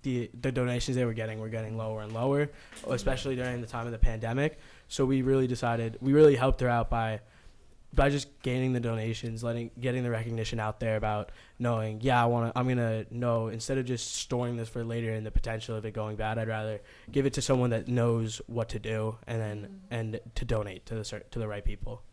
the 0.02 0.30
the 0.40 0.52
donations 0.52 0.96
they 0.96 1.06
were 1.06 1.14
getting 1.14 1.40
were 1.40 1.50
getting 1.50 1.78
lower 1.78 2.02
and 2.02 2.14
lower, 2.14 2.50
especially 2.88 3.36
during 3.36 3.62
the 3.62 3.68
time 3.68 3.86
of 3.86 3.92
the 3.92 4.00
pandemic. 4.00 4.60
So 4.88 5.06
we 5.06 5.22
really 5.22 5.48
decided 5.48 5.98
we 6.00 6.14
really 6.14 6.36
helped 6.36 6.62
her 6.62 6.70
out 6.70 6.90
by 6.90 7.22
by 7.94 8.10
just 8.10 8.28
gaining 8.42 8.74
the 8.74 8.80
donations, 8.80 9.44
letting 9.44 9.72
getting 9.80 10.04
the 10.04 10.10
recognition 10.10 10.60
out 10.60 10.80
there 10.80 10.96
about 10.96 11.32
knowing, 11.60 12.02
yeah, 12.02 12.22
I 12.22 12.26
want 12.26 12.54
to 12.54 12.60
I'm 12.60 12.66
going 12.66 12.78
to 12.78 13.06
know 13.12 13.48
instead 13.48 13.78
of 13.78 13.86
just 13.86 14.16
storing 14.16 14.58
this 14.58 14.70
for 14.70 14.84
later 14.84 15.12
and 15.12 15.26
the 15.26 15.32
potential 15.32 15.76
of 15.76 15.86
it 15.86 15.92
going 15.92 16.16
bad, 16.16 16.38
I'd 16.38 16.48
rather 16.48 16.82
give 17.12 17.26
it 17.26 17.34
to 17.34 17.42
someone 17.42 17.72
that 17.72 17.88
knows 17.88 18.42
what 18.48 18.70
to 18.70 18.80
do 18.80 19.18
and 19.28 19.42
then 19.42 19.82
and 19.92 20.20
to 20.36 20.46
donate 20.46 20.86
to 20.88 20.96
the 20.96 21.24
to 21.32 21.40
the 21.40 21.48
right 21.48 21.66
people. 21.66 22.04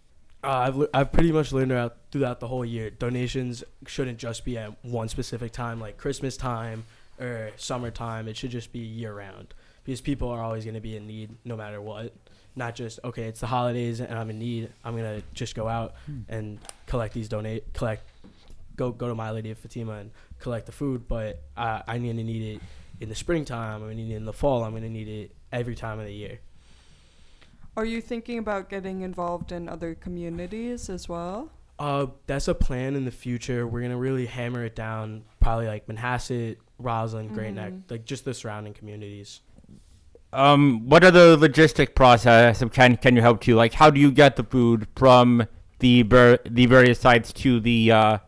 Uh, 0.44 0.49
I've 0.50 0.76
le- 0.76 0.88
I've 0.92 1.12
pretty 1.12 1.30
much 1.30 1.52
learned 1.52 1.70
throughout 1.70 1.96
throughout 2.11 2.40
the 2.40 2.49
whole 2.49 2.64
year. 2.64 2.90
Donations 2.90 3.62
shouldn't 3.87 4.18
just 4.18 4.44
be 4.44 4.58
at 4.58 4.84
one 4.84 5.08
specific 5.08 5.52
time, 5.52 5.80
like 5.80 5.96
Christmas 5.99 6.37
time 6.37 6.84
or 7.20 7.50
summertime. 7.56 8.26
It 8.26 8.37
should 8.37 8.50
just 8.50 8.72
be 8.72 8.80
year 8.80 9.14
round 9.14 9.54
because 9.84 10.00
people 10.00 10.28
are 10.30 10.42
always 10.42 10.64
going 10.64 10.75
to 10.75 10.80
be 10.80 10.96
in 10.96 11.06
need 11.06 11.37
no 11.44 11.56
matter 11.56 11.80
what. 11.80 12.12
Not 12.56 12.75
just 12.75 12.99
okay, 13.04 13.25
it's 13.25 13.40
the 13.40 13.46
holidays 13.46 14.00
and 14.00 14.18
I'm 14.18 14.30
in 14.30 14.38
need. 14.38 14.70
I'm 14.84 14.96
gonna 14.96 15.22
just 15.32 15.54
go 15.54 15.68
out 15.68 15.94
and 16.28 16.58
collect 16.87 17.14
these 17.14 17.28
donate 17.28 17.72
collect 17.72 18.04
go 18.76 18.90
go 18.90 19.08
to 19.08 19.14
My 19.14 19.30
Lady 19.30 19.50
of 19.52 19.58
Fatima 19.58 19.92
and 19.92 20.11
collect 20.38 20.66
the 20.66 20.72
food. 20.72 21.06
But 21.08 21.40
I 21.56 21.82
I'm 21.87 22.04
gonna 22.04 22.25
need 22.25 22.56
it 22.56 22.62
in 23.00 23.08
the 23.08 23.14
springtime. 23.14 23.76
I'm 23.76 23.80
gonna 23.82 23.94
need 23.94 24.12
it 24.12 24.16
in 24.16 24.25
the 24.25 24.32
fall. 24.34 24.64
I'm 24.64 24.75
gonna 24.75 24.90
need 24.90 25.08
it 25.08 25.34
every 25.50 25.75
time 25.75 25.99
of 25.99 26.04
the 26.04 26.12
year. 26.12 26.40
Are 27.76 27.84
you 27.84 28.00
thinking 28.00 28.38
about 28.38 28.68
getting 28.68 29.00
involved 29.00 29.50
in 29.52 29.68
other 29.68 29.94
communities 29.94 30.90
as 30.90 31.08
well? 31.08 31.50
Uh, 31.78 32.06
that's 32.26 32.46
a 32.48 32.54
plan 32.54 32.94
in 32.94 33.04
the 33.04 33.10
future. 33.10 33.66
We're 33.66 33.80
gonna 33.82 33.96
really 33.96 34.26
hammer 34.26 34.64
it 34.64 34.76
down, 34.76 35.24
probably 35.40 35.66
like 35.66 35.86
Manhasset, 35.86 36.56
Roslyn, 36.78 37.28
Great 37.28 37.54
Neck, 37.54 37.72
Mhm. 37.72 37.90
like 37.90 38.04
just 38.04 38.24
the 38.24 38.34
surrounding 38.34 38.74
communities. 38.74 39.40
Um, 40.34 40.88
what 40.88 41.02
are 41.04 41.10
the 41.10 41.36
logistic 41.36 41.94
process 41.94 42.62
of 42.62 42.72
can 42.72 42.96
can 42.96 43.16
you 43.16 43.22
help 43.22 43.40
to 43.42 43.54
like 43.54 43.74
how 43.74 43.90
do 43.90 44.00
you 44.00 44.10
get 44.12 44.36
the 44.36 44.44
food 44.44 44.86
from 44.96 45.46
the 45.80 46.02
ver- 46.02 46.38
the 46.48 46.66
various 46.66 47.00
sites 47.00 47.32
to 47.34 47.58
the 47.60 47.90
uh, 47.90 48.18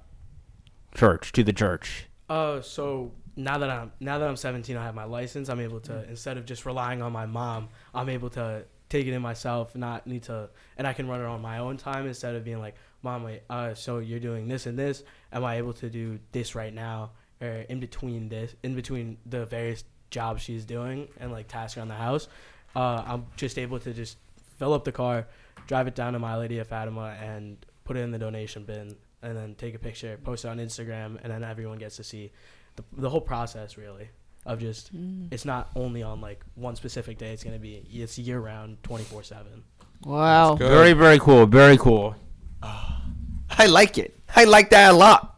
church 0.94 1.32
to 1.32 1.44
the 1.44 1.52
church? 1.52 2.06
Uh, 2.28 2.60
so 2.60 3.12
now 3.36 3.58
that 3.58 3.70
I'm 3.70 3.92
now 4.00 4.18
that 4.18 4.28
I'm 4.28 4.36
17, 4.36 4.76
I 4.76 4.84
have 4.84 4.94
my 4.94 5.04
license. 5.04 5.48
I'm 5.48 5.60
able 5.60 5.80
to 5.80 6.08
instead 6.08 6.36
of 6.38 6.44
just 6.46 6.66
relying 6.66 7.02
on 7.02 7.12
my 7.12 7.26
mom, 7.26 7.68
I'm 7.94 8.08
able 8.08 8.30
to 8.30 8.64
take 8.94 9.08
it 9.08 9.12
in 9.12 9.22
myself, 9.22 9.74
not 9.74 10.06
need 10.06 10.22
to, 10.22 10.48
and 10.78 10.86
I 10.86 10.92
can 10.92 11.08
run 11.08 11.20
it 11.20 11.24
on 11.24 11.42
my 11.42 11.58
own 11.58 11.76
time 11.76 12.06
instead 12.06 12.36
of 12.36 12.44
being 12.44 12.60
like, 12.60 12.76
mom, 13.02 13.24
wait, 13.24 13.42
uh, 13.50 13.74
so 13.74 13.98
you're 13.98 14.20
doing 14.20 14.46
this 14.46 14.66
and 14.66 14.78
this. 14.78 15.02
Am 15.32 15.44
I 15.44 15.56
able 15.56 15.72
to 15.74 15.90
do 15.90 16.20
this 16.30 16.54
right 16.54 16.72
now, 16.72 17.10
or 17.40 17.64
in 17.68 17.80
between 17.80 18.28
this, 18.28 18.54
in 18.62 18.76
between 18.76 19.18
the 19.26 19.46
various 19.46 19.82
jobs 20.10 20.42
she's 20.42 20.64
doing 20.64 21.08
and 21.18 21.32
like 21.32 21.48
tasks 21.48 21.76
around 21.76 21.88
the 21.88 21.94
house? 21.94 22.28
Uh, 22.76 23.02
I'm 23.04 23.26
just 23.36 23.58
able 23.58 23.80
to 23.80 23.92
just 23.92 24.16
fill 24.58 24.72
up 24.72 24.84
the 24.84 24.92
car, 24.92 25.26
drive 25.66 25.88
it 25.88 25.96
down 25.96 26.12
to 26.12 26.20
My 26.20 26.36
Lady 26.36 26.58
of 26.58 26.68
Fatima, 26.68 27.16
and 27.20 27.56
put 27.82 27.96
it 27.96 28.00
in 28.00 28.12
the 28.12 28.18
donation 28.18 28.62
bin, 28.62 28.94
and 29.22 29.36
then 29.36 29.56
take 29.56 29.74
a 29.74 29.78
picture, 29.80 30.20
post 30.22 30.44
it 30.44 30.48
on 30.48 30.58
Instagram, 30.58 31.18
and 31.24 31.32
then 31.32 31.42
everyone 31.42 31.78
gets 31.78 31.96
to 31.96 32.04
see 32.04 32.30
the, 32.76 32.84
the 32.96 33.10
whole 33.10 33.20
process 33.20 33.76
really 33.76 34.08
of 34.46 34.60
just 34.60 34.90
it's 35.30 35.44
not 35.44 35.70
only 35.74 36.02
on 36.02 36.20
like 36.20 36.44
one 36.54 36.76
specific 36.76 37.18
day. 37.18 37.32
It's 37.32 37.44
gonna 37.44 37.58
be 37.58 37.86
it's 37.90 38.18
year 38.18 38.40
round, 38.40 38.82
twenty 38.82 39.04
four 39.04 39.22
seven. 39.22 39.64
Wow. 40.04 40.56
Very 40.56 40.92
very 40.92 41.18
cool. 41.18 41.46
Very 41.46 41.76
cool. 41.76 42.14
I 42.62 43.66
like 43.66 43.98
it. 43.98 44.18
I 44.34 44.44
like 44.44 44.70
that 44.70 44.92
a 44.92 44.96
lot. 44.96 45.30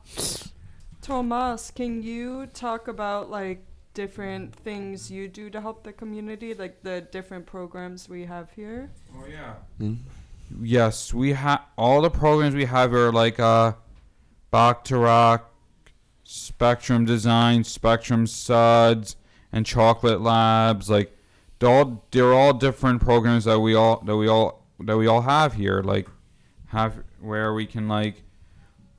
Tomas, 1.02 1.70
can 1.70 2.02
you 2.02 2.46
talk 2.46 2.88
about 2.88 3.30
like 3.30 3.62
different 3.94 4.54
things 4.54 5.10
you 5.10 5.28
do 5.28 5.48
to 5.50 5.60
help 5.60 5.84
the 5.84 5.92
community, 5.92 6.52
like 6.54 6.82
the 6.82 7.00
different 7.12 7.46
programs 7.46 8.08
we 8.08 8.24
have 8.24 8.50
here? 8.52 8.90
Oh 9.16 9.24
yeah. 9.26 9.54
Yes, 10.60 11.14
we 11.14 11.32
have 11.32 11.62
all 11.76 12.02
the 12.02 12.10
programs 12.10 12.54
we 12.54 12.64
have 12.64 12.92
are 12.94 13.12
like 13.12 13.40
uh, 13.40 13.72
Bach 14.50 14.84
to 14.84 14.98
Rock, 14.98 15.50
Spectrum 16.28 17.04
Design, 17.04 17.62
Spectrum 17.62 18.26
Suds, 18.26 19.16
and 19.52 19.64
Chocolate 19.64 20.20
Labs. 20.20 20.90
Like, 20.90 21.16
they're 21.60 21.70
all 21.70 22.04
they're 22.10 22.34
all 22.34 22.52
different 22.52 23.00
programs 23.00 23.44
that 23.44 23.60
we 23.60 23.74
all 23.74 24.00
that 24.04 24.16
we 24.16 24.26
all 24.28 24.66
that 24.80 24.96
we 24.96 25.06
all 25.06 25.22
have 25.22 25.54
here. 25.54 25.82
Like, 25.82 26.08
have 26.66 27.02
where 27.20 27.54
we 27.54 27.64
can 27.64 27.86
like, 27.88 28.24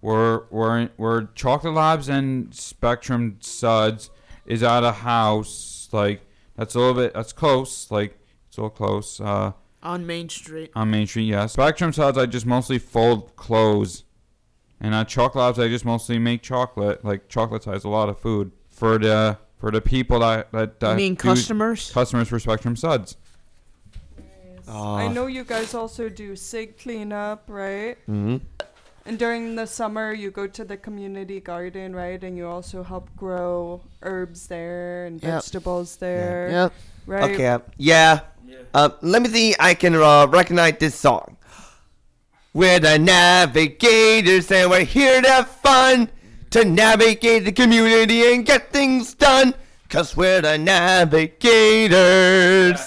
we're 0.01 0.43
we're 0.49 0.89
we're 0.97 1.25
Chocolate 1.35 1.73
Labs 1.73 2.07
and 2.07 2.55
Spectrum 2.55 3.37
Suds 3.41 4.09
is 4.45 4.63
at 4.63 4.81
a 4.85 4.93
house 4.93 5.89
like 5.91 6.21
that's 6.55 6.73
a 6.73 6.79
little 6.79 6.93
bit 6.93 7.13
that's 7.13 7.33
close 7.33 7.91
like 7.91 8.17
it's 8.47 8.57
a 8.57 8.61
little 8.61 8.69
close. 8.69 9.19
Uh, 9.19 9.51
On 9.83 10.05
Main 10.07 10.29
Street. 10.29 10.71
on 10.75 10.89
Main 10.89 11.05
Street, 11.05 11.25
yes. 11.25 11.53
Spectrum 11.53 11.91
Suds, 11.91 12.17
I 12.17 12.25
just 12.25 12.45
mostly 12.45 12.79
fold 12.79 13.35
clothes. 13.35 14.05
And 14.79 14.93
at 14.93 15.07
Chocolate 15.07 15.43
Labs, 15.43 15.59
I 15.59 15.67
just 15.69 15.85
mostly 15.85 16.19
make 16.19 16.41
chocolate. 16.43 17.03
Like, 17.03 17.27
chocolate 17.29 17.65
has 17.65 17.83
a 17.83 17.89
lot 17.89 18.09
of 18.09 18.19
food. 18.19 18.51
For 18.69 18.99
the 18.99 19.37
for 19.57 19.71
the 19.71 19.81
people 19.81 20.19
that, 20.19 20.51
that, 20.51 20.79
that 20.81 20.91
you 20.91 20.97
mean 20.97 21.13
do- 21.15 21.21
customers? 21.29 21.89
customers 21.91 22.27
for 22.27 22.37
Spectrum 22.37 22.75
Suds. 22.75 23.17
I 24.69 25.07
know 25.07 25.27
you 25.27 25.43
guys 25.43 25.73
also 25.73 26.09
do 26.09 26.35
SIG 26.35 26.77
cleanup, 26.77 27.45
right? 27.47 27.97
Mm-hmm. 28.07 28.37
And 29.05 29.17
during 29.17 29.55
the 29.55 29.65
summer, 29.65 30.11
you 30.13 30.29
go 30.29 30.45
to 30.47 30.65
the 30.65 30.75
community 30.75 31.39
garden, 31.39 31.95
right? 31.95 32.21
And 32.21 32.35
you 32.37 32.45
also 32.47 32.83
help 32.83 33.09
grow 33.15 33.81
herbs 34.03 34.47
there 34.47 35.05
and 35.05 35.23
Yep. 35.23 35.31
vegetables 35.43 35.95
there, 35.95 36.49
Yep. 36.51 36.73
right? 37.07 37.31
Okay. 37.31 37.47
uh, 37.47 37.59
Yeah. 37.77 38.19
Uh, 38.73 38.89
let 39.01 39.21
me 39.21 39.29
see. 39.29 39.55
I 39.59 39.73
can 39.73 39.95
uh, 39.95 40.27
recognize 40.27 40.75
this 40.79 40.95
song. 40.95 41.37
We're 42.57 42.79
the 42.79 42.97
navigators 42.97 44.51
and 44.51 44.71
we're 44.71 44.83
here 44.83 45.21
to 45.21 45.29
have 45.29 45.47
fun. 45.47 46.09
to 46.49 46.65
navigate 46.65 47.45
the 47.45 47.51
community 47.51 48.33
and 48.33 48.43
get 48.47 48.73
things 48.73 49.13
done. 49.13 49.53
Cause 49.89 50.17
we're 50.17 50.41
the 50.41 50.57
navigators. 50.57 51.91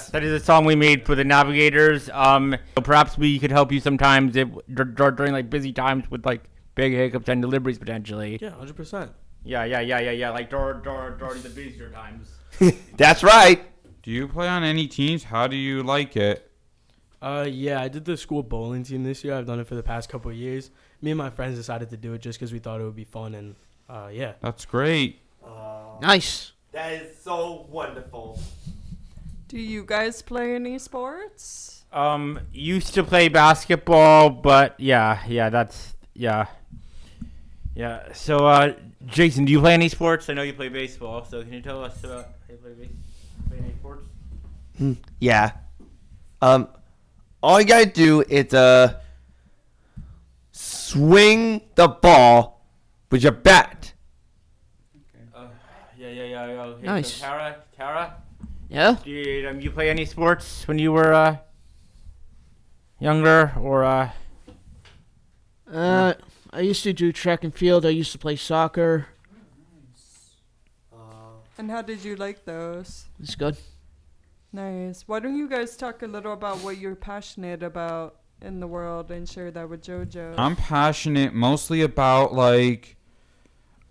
That 0.09 0.23
is 0.25 0.33
a 0.33 0.43
song 0.43 0.65
we 0.65 0.75
made 0.75 1.05
for 1.05 1.15
the 1.15 1.23
navigators. 1.23 2.09
Um, 2.09 2.57
so 2.75 2.81
perhaps 2.81 3.17
we 3.17 3.39
could 3.39 3.49
help 3.51 3.71
you 3.71 3.79
sometimes 3.79 4.35
if, 4.35 4.49
dur- 4.73 4.83
dur- 4.83 5.11
during 5.11 5.31
like 5.31 5.49
busy 5.49 5.71
times 5.71 6.11
with 6.11 6.25
like 6.25 6.43
big 6.75 6.91
hiccups 6.91 7.29
and 7.29 7.41
deliveries 7.41 7.77
potentially. 7.79 8.39
Yeah, 8.41 8.49
hundred 8.49 8.75
percent. 8.75 9.13
Yeah, 9.45 9.63
yeah, 9.63 9.79
yeah, 9.79 10.01
yeah, 10.01 10.11
yeah. 10.11 10.29
Like 10.31 10.49
dur- 10.49 10.81
dur- 10.83 11.15
during 11.17 11.43
the 11.43 11.49
busier 11.49 11.91
times. 11.91 12.27
That's 12.97 13.23
right. 13.23 13.63
Do 14.03 14.11
you 14.11 14.27
play 14.27 14.49
on 14.49 14.65
any 14.65 14.87
teams? 14.87 15.23
How 15.23 15.47
do 15.47 15.55
you 15.55 15.81
like 15.81 16.17
it? 16.17 16.50
Uh, 17.21 17.45
yeah, 17.49 17.79
I 17.81 17.87
did 17.87 18.03
the 18.05 18.17
school 18.17 18.41
bowling 18.41 18.83
team 18.83 19.03
this 19.03 19.23
year. 19.23 19.35
I've 19.35 19.45
done 19.45 19.59
it 19.59 19.67
for 19.67 19.75
the 19.75 19.83
past 19.83 20.09
couple 20.09 20.31
of 20.31 20.37
years. 20.37 20.71
Me 21.01 21.11
and 21.11 21.17
my 21.17 21.29
friends 21.29 21.55
decided 21.57 21.89
to 21.91 21.97
do 21.97 22.13
it 22.13 22.21
just 22.21 22.39
because 22.39 22.51
we 22.51 22.59
thought 22.59 22.81
it 22.81 22.83
would 22.83 22.95
be 22.95 23.03
fun, 23.03 23.35
and 23.35 23.55
uh, 23.89 24.09
yeah. 24.11 24.33
That's 24.41 24.65
great. 24.65 25.19
Nice. 26.01 26.53
That 26.71 26.93
is 26.93 27.15
so 27.21 27.67
wonderful. 27.69 28.39
Do 29.47 29.59
you 29.59 29.83
guys 29.85 30.21
play 30.23 30.55
any 30.55 30.79
sports? 30.79 31.83
Um, 31.93 32.39
used 32.53 32.93
to 32.95 33.03
play 33.03 33.27
basketball, 33.27 34.29
but 34.29 34.79
yeah, 34.79 35.19
yeah, 35.27 35.49
that's 35.49 35.93
yeah, 36.15 36.45
yeah. 37.75 38.13
So, 38.13 38.47
uh, 38.47 38.73
Jason, 39.07 39.45
do 39.45 39.51
you 39.51 39.59
play 39.59 39.73
any 39.73 39.89
sports? 39.89 40.29
I 40.29 40.33
know 40.33 40.41
you 40.41 40.53
play 40.53 40.69
baseball. 40.69 41.25
So, 41.25 41.43
can 41.43 41.53
you 41.53 41.61
tell 41.61 41.83
us 41.83 42.01
about 42.03 42.25
how 42.47 42.51
you 42.53 42.55
play, 42.57 42.71
base- 42.73 42.89
play 43.49 43.57
any 43.59 43.73
sports? 43.73 44.07
Hmm, 44.77 44.93
Yeah. 45.19 45.51
Um, 46.41 46.69
all 47.41 47.59
you 47.59 47.65
gotta 47.67 47.85
do 47.85 48.21
is 48.27 48.53
uh 48.53 48.99
swing 50.51 51.61
the 51.75 51.87
ball 51.87 52.65
with 53.09 53.23
your 53.23 53.31
bat. 53.31 53.93
Yeah, 55.97 56.09
yeah, 56.09 56.23
yeah. 56.23 56.45
yeah. 56.47 56.61
Okay, 56.63 56.85
Nice. 56.85 57.13
So 57.13 57.25
Tara, 57.25 57.55
Tara, 57.77 58.15
Yeah. 58.69 58.95
did 59.03 59.45
um, 59.45 59.59
you 59.61 59.69
play 59.71 59.89
any 59.89 60.05
sports 60.05 60.67
when 60.67 60.79
you 60.79 60.91
were 60.91 61.13
uh 61.13 61.37
younger 62.99 63.53
or 63.59 63.83
uh? 63.83 64.09
Uh, 65.71 66.13
I 66.51 66.59
used 66.61 66.83
to 66.83 66.91
do 66.91 67.11
track 67.13 67.43
and 67.45 67.53
field. 67.55 67.85
I 67.85 67.89
used 67.89 68.11
to 68.11 68.17
play 68.17 68.35
soccer. 68.35 69.07
Nice. 69.31 70.35
And 71.57 71.71
how 71.71 71.81
did 71.81 72.03
you 72.03 72.15
like 72.17 72.43
those? 72.43 73.05
It's 73.21 73.35
good. 73.35 73.55
Nice. 74.53 75.03
Why 75.07 75.19
don't 75.19 75.37
you 75.37 75.47
guys 75.47 75.77
talk 75.77 76.01
a 76.01 76.07
little 76.07 76.33
about 76.33 76.57
what 76.57 76.77
you're 76.77 76.95
passionate 76.95 77.63
about 77.63 78.17
in 78.41 78.59
the 78.59 78.67
world 78.67 79.09
and 79.09 79.27
share 79.27 79.49
that 79.51 79.69
with 79.69 79.81
JoJo? 79.81 80.35
I'm 80.37 80.55
passionate 80.55 81.33
mostly 81.33 81.81
about 81.81 82.33
like 82.33 82.97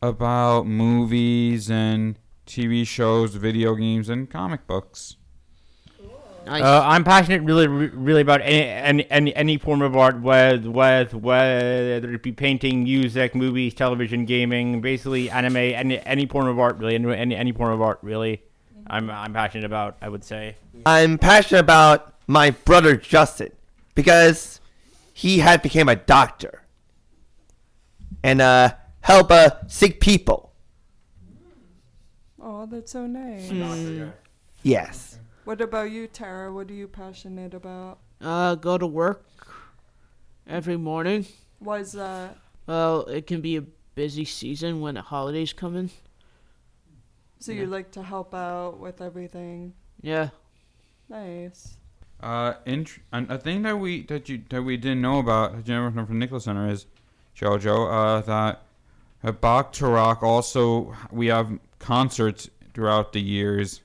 about 0.03 0.67
movies 0.67 1.71
and 1.71 2.19
TV 2.47 2.87
shows, 2.87 3.35
video 3.37 3.75
games, 3.75 4.09
and 4.09 4.29
comic 4.29 4.67
books. 4.67 5.17
Nice. 6.47 6.63
Uh, 6.63 6.83
I'm 6.85 7.05
passionate, 7.05 7.43
really, 7.43 7.69
really 7.69 8.23
about 8.23 8.41
any, 8.41 8.67
any, 8.67 9.11
any, 9.11 9.37
any 9.37 9.59
form 9.59 9.83
of 9.83 9.95
art, 9.95 10.21
whether, 10.21 10.71
whether, 10.71 11.17
whether 11.17 12.13
it 12.13 12.23
be 12.23 12.33
painting, 12.33 12.83
music, 12.83 13.35
movies, 13.35 13.75
television, 13.75 14.25
gaming, 14.25 14.81
basically 14.81 15.31
anime, 15.31 15.57
any, 15.57 16.01
any 16.01 16.27
form 16.27 16.49
of 16.49 16.59
art, 16.59 16.79
really, 16.79 16.95
any, 16.95 17.15
any, 17.15 17.37
any 17.37 17.53
form 17.53 17.73
of 17.73 17.83
art, 17.83 17.99
really. 18.03 18.43
I'm, 18.91 19.09
I'm 19.09 19.33
passionate 19.33 19.65
about. 19.65 19.97
I 20.03 20.09
would 20.09 20.25
say. 20.25 20.57
I'm 20.85 21.17
passionate 21.17 21.61
about 21.61 22.15
my 22.27 22.51
brother 22.51 22.97
Justin 22.97 23.53
because 23.95 24.61
he 25.13 25.39
had 25.39 25.63
became 25.63 25.89
a 25.89 25.97
doctor 25.97 26.63
and 28.23 28.41
uh 28.41 28.75
help 29.01 29.31
uh 29.31 29.51
sick 29.69 30.01
people. 30.01 30.53
oh, 32.43 32.67
that's 32.67 32.93
so 32.93 33.07
nice. 33.07 33.51
Yes. 34.63 35.19
What 35.45 35.61
about 35.61 35.91
you, 35.91 36.07
Tara? 36.07 36.53
What 36.53 36.71
are 36.71 36.75
you 36.75 36.87
passionate 36.89 37.55
about? 37.55 37.99
Uh, 38.21 38.55
go 38.57 38.77
to 38.77 38.87
work 38.87 39.25
every 40.47 40.77
morning. 40.77 41.27
Why 41.59 41.79
is 41.79 41.93
that? 41.93 42.37
Well, 42.67 43.07
it 43.07 43.27
can 43.27 43.41
be 43.41 43.57
a 43.57 43.63
busy 43.95 44.25
season 44.25 44.81
when 44.81 44.95
the 44.95 45.03
holidays 45.03 45.53
come 45.53 45.77
in. 45.77 45.91
So 47.41 47.53
you 47.53 47.67
like 47.67 47.91
to 47.93 48.03
help 48.03 48.35
out 48.35 48.79
with 48.79 49.01
everything? 49.01 49.73
Yeah. 50.03 50.29
Nice. 51.09 51.77
Uh, 52.23 52.53
int- 52.67 52.99
and 53.13 53.31
a 53.31 53.39
thing 53.39 53.63
that 53.63 53.79
we 53.79 54.03
that 54.05 54.29
you 54.29 54.43
that 54.51 54.63
we 54.63 54.77
didn't 54.77 55.01
know 55.01 55.19
about 55.19 55.57
that 55.57 55.67
you 55.67 55.75
never 55.75 55.91
know 55.91 56.05
from 56.05 56.19
Nicholas 56.19 56.45
Center 56.45 56.69
is 56.69 56.85
Jojo. 57.35 57.91
Uh, 57.91 58.21
that 58.21 58.63
at 59.23 59.41
Bach 59.41 59.73
to 59.73 59.87
Rock 59.87 60.23
also 60.23 60.95
we 61.11 61.29
have 61.29 61.51
concerts 61.79 62.51
throughout 62.75 63.15
the 63.15 63.23
years. 63.23 63.81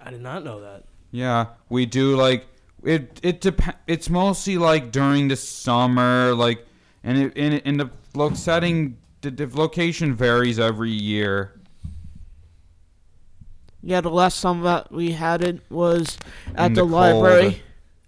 I 0.00 0.10
did 0.12 0.22
not 0.22 0.44
know 0.44 0.60
that. 0.60 0.84
Yeah, 1.10 1.46
we 1.68 1.84
do 1.84 2.14
like 2.16 2.46
it. 2.84 3.18
It 3.24 3.40
dep- 3.40 3.80
It's 3.88 4.08
mostly 4.08 4.56
like 4.56 4.92
during 4.92 5.26
the 5.26 5.36
summer, 5.36 6.32
like, 6.32 6.64
and 7.02 7.18
it, 7.18 7.36
in 7.36 7.54
in 7.54 7.76
the 7.78 7.90
lo- 8.14 8.34
setting, 8.34 8.98
the, 9.22 9.32
the 9.32 9.48
location 9.52 10.14
varies 10.14 10.60
every 10.60 10.92
year. 10.92 11.57
Yeah, 13.82 14.00
the 14.00 14.10
last 14.10 14.40
time 14.40 14.62
that 14.62 14.90
we 14.92 15.12
had 15.12 15.42
it 15.42 15.60
was 15.70 16.18
at 16.54 16.74
the, 16.74 16.80
the 16.80 16.84
library. 16.84 17.42
cold. 17.42 17.60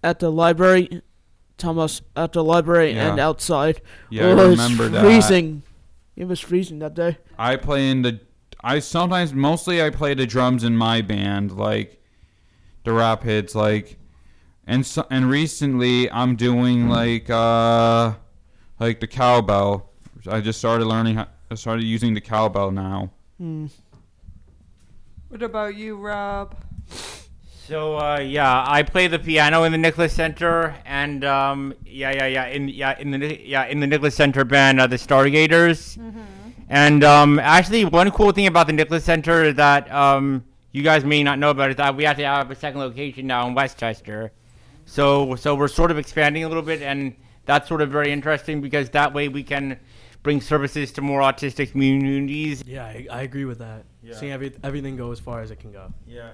At 0.03 0.19
the 0.19 0.31
library, 0.31 1.01
Thomas, 1.57 2.01
at 2.15 2.33
the 2.33 2.43
library 2.43 2.91
and 2.93 3.17
Yeah. 3.17 3.27
outside. 3.27 3.81
Yeah, 4.09 4.23
it 4.31 4.31
I 4.31 4.47
was 4.47 4.59
remember 4.59 4.89
that. 4.89 5.03
freezing. 5.03 5.61
It 6.15 6.25
was 6.25 6.39
freezing 6.39 6.79
that 6.79 6.93
day. 6.95 7.17
I 7.37 7.55
play 7.55 7.89
in 7.89 8.01
the. 8.01 8.19
I 8.63 8.79
sometimes 8.79 9.33
mostly 9.33 9.81
I 9.81 9.89
play 9.91 10.13
the 10.13 10.25
drums 10.27 10.63
in 10.63 10.75
my 10.75 11.01
band, 11.01 11.51
like 11.51 12.01
the 12.83 12.93
rap 12.93 13.23
hits, 13.23 13.55
like, 13.55 13.97
and 14.67 14.85
so, 14.85 15.05
and 15.09 15.29
recently 15.29 16.11
I'm 16.11 16.35
doing 16.35 16.89
like 16.89 17.29
uh 17.29 18.13
like 18.79 18.99
the 18.99 19.07
cowbell. 19.07 19.89
I 20.27 20.41
just 20.41 20.59
started 20.59 20.85
learning. 20.85 21.15
How, 21.15 21.27
I 21.49 21.55
started 21.55 21.83
using 21.83 22.13
the 22.13 22.21
cowbell 22.21 22.71
now. 22.71 23.11
Hmm. 23.37 23.67
What 25.31 25.43
about 25.43 25.75
you, 25.75 25.95
Rob? 25.95 26.57
So 27.65 27.97
uh, 27.97 28.19
yeah, 28.19 28.65
I 28.67 28.83
play 28.83 29.07
the 29.07 29.17
piano 29.17 29.63
in 29.63 29.71
the 29.71 29.77
Nicholas 29.77 30.11
Center, 30.11 30.75
and 30.83 31.23
um, 31.23 31.73
yeah, 31.85 32.11
yeah, 32.11 32.25
yeah, 32.25 32.45
in 32.47 32.67
yeah 32.67 32.99
in 32.99 33.11
the 33.11 33.39
yeah 33.41 33.65
in 33.67 33.79
the 33.79 33.87
Nicholas 33.87 34.13
Center 34.13 34.43
band, 34.43 34.81
uh, 34.81 34.87
the 34.87 34.97
Stargators. 34.97 35.97
And 36.67 37.05
um, 37.05 37.39
actually, 37.39 37.85
one 37.85 38.11
cool 38.11 38.33
thing 38.33 38.47
about 38.47 38.67
the 38.67 38.73
Nicholas 38.73 39.05
Center 39.05 39.53
that 39.53 39.89
um, 39.89 40.43
you 40.73 40.83
guys 40.83 41.05
may 41.05 41.23
not 41.23 41.39
know 41.39 41.51
about 41.51 41.69
is 41.69 41.77
that 41.77 41.95
we 41.95 42.05
actually 42.05 42.25
have 42.25 42.51
a 42.51 42.55
second 42.55 42.81
location 42.81 43.25
now 43.25 43.47
in 43.47 43.53
Westchester. 43.53 44.33
So 44.85 45.37
so 45.37 45.55
we're 45.55 45.69
sort 45.69 45.91
of 45.91 45.97
expanding 45.97 46.43
a 46.43 46.49
little 46.49 46.61
bit, 46.61 46.81
and 46.81 47.15
that's 47.45 47.67
sort 47.67 47.81
of 47.81 47.89
very 47.89 48.11
interesting 48.11 48.61
because 48.61 48.89
that 48.91 49.13
way 49.13 49.27
we 49.27 49.43
can 49.43 49.79
bring 50.23 50.41
services 50.41 50.91
to 50.93 51.01
more 51.01 51.21
autistic 51.21 51.71
communities. 51.71 52.63
Yeah, 52.65 52.85
I, 52.85 53.07
I 53.11 53.21
agree 53.23 53.45
with 53.45 53.59
that. 53.59 53.85
Yeah. 54.03 54.15
Seeing 54.15 54.31
every, 54.31 54.53
everything 54.63 54.95
go 54.95 55.11
as 55.11 55.19
far 55.19 55.41
as 55.41 55.51
it 55.51 55.59
can 55.59 55.71
go. 55.71 55.93
Yeah. 56.07 56.31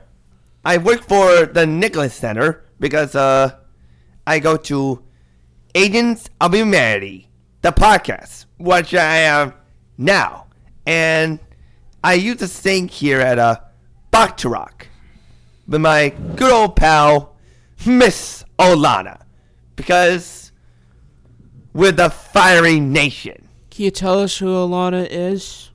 I 0.65 0.77
work 0.77 1.03
for 1.07 1.45
the 1.45 1.65
Nicholas 1.65 2.13
Center 2.13 2.65
because 2.79 3.15
uh 3.15 3.55
I 4.25 4.39
go 4.39 4.57
to 4.57 5.03
Agents 5.73 6.29
of 6.41 6.53
Humanity, 6.53 7.29
the 7.61 7.71
podcast, 7.71 8.45
which 8.57 8.93
I 8.93 9.17
am 9.19 9.53
now. 9.97 10.47
And 10.85 11.39
I 12.03 12.15
used 12.15 12.39
to 12.39 12.47
sing 12.47 12.89
here 12.89 13.21
at 13.21 13.39
uh 13.39 13.59
Rock 14.43 14.87
with 15.67 15.79
my 15.79 16.09
good 16.35 16.51
old 16.51 16.75
pal 16.75 17.37
Miss 17.85 18.43
Olana. 18.57 19.21
Because 19.75 20.46
we're 21.77 21.91
the 21.91 22.09
fiery 22.09 22.79
nation. 22.79 23.47
Can 23.69 23.85
you 23.85 23.91
tell 23.91 24.19
us 24.19 24.35
who 24.39 24.47
Alana 24.47 25.07
is? 25.07 25.69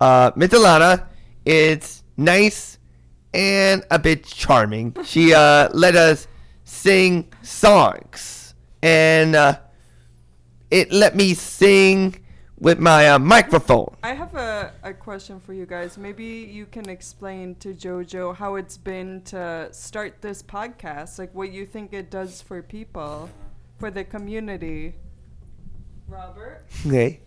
Uh, 0.00 0.30
Miss 0.36 0.50
Alana 0.50 1.06
is 1.44 2.04
nice 2.16 2.78
and 3.34 3.84
a 3.90 3.98
bit 3.98 4.24
charming. 4.24 4.94
She 5.04 5.34
uh, 5.34 5.70
let 5.72 5.96
us 5.96 6.28
sing 6.62 7.32
songs, 7.42 8.54
and 8.80 9.34
uh, 9.34 9.58
it 10.70 10.92
let 10.92 11.16
me 11.16 11.34
sing 11.34 12.24
with 12.60 12.78
my 12.78 13.08
uh, 13.08 13.18
microphone. 13.18 13.96
I 14.04 14.14
have 14.14 14.36
a, 14.36 14.72
a 14.84 14.94
question 14.94 15.40
for 15.40 15.52
you 15.52 15.66
guys. 15.66 15.98
Maybe 15.98 16.24
you 16.24 16.66
can 16.66 16.88
explain 16.88 17.56
to 17.56 17.74
JoJo 17.74 18.36
how 18.36 18.54
it's 18.54 18.76
been 18.76 19.22
to 19.22 19.68
start 19.72 20.22
this 20.22 20.44
podcast, 20.44 21.18
like 21.18 21.34
what 21.34 21.50
you 21.50 21.66
think 21.66 21.92
it 21.92 22.08
does 22.08 22.40
for 22.40 22.62
people, 22.62 23.28
for 23.80 23.90
the 23.90 24.04
community. 24.04 24.94
Robert? 26.08 26.64
Okay. 26.86 27.20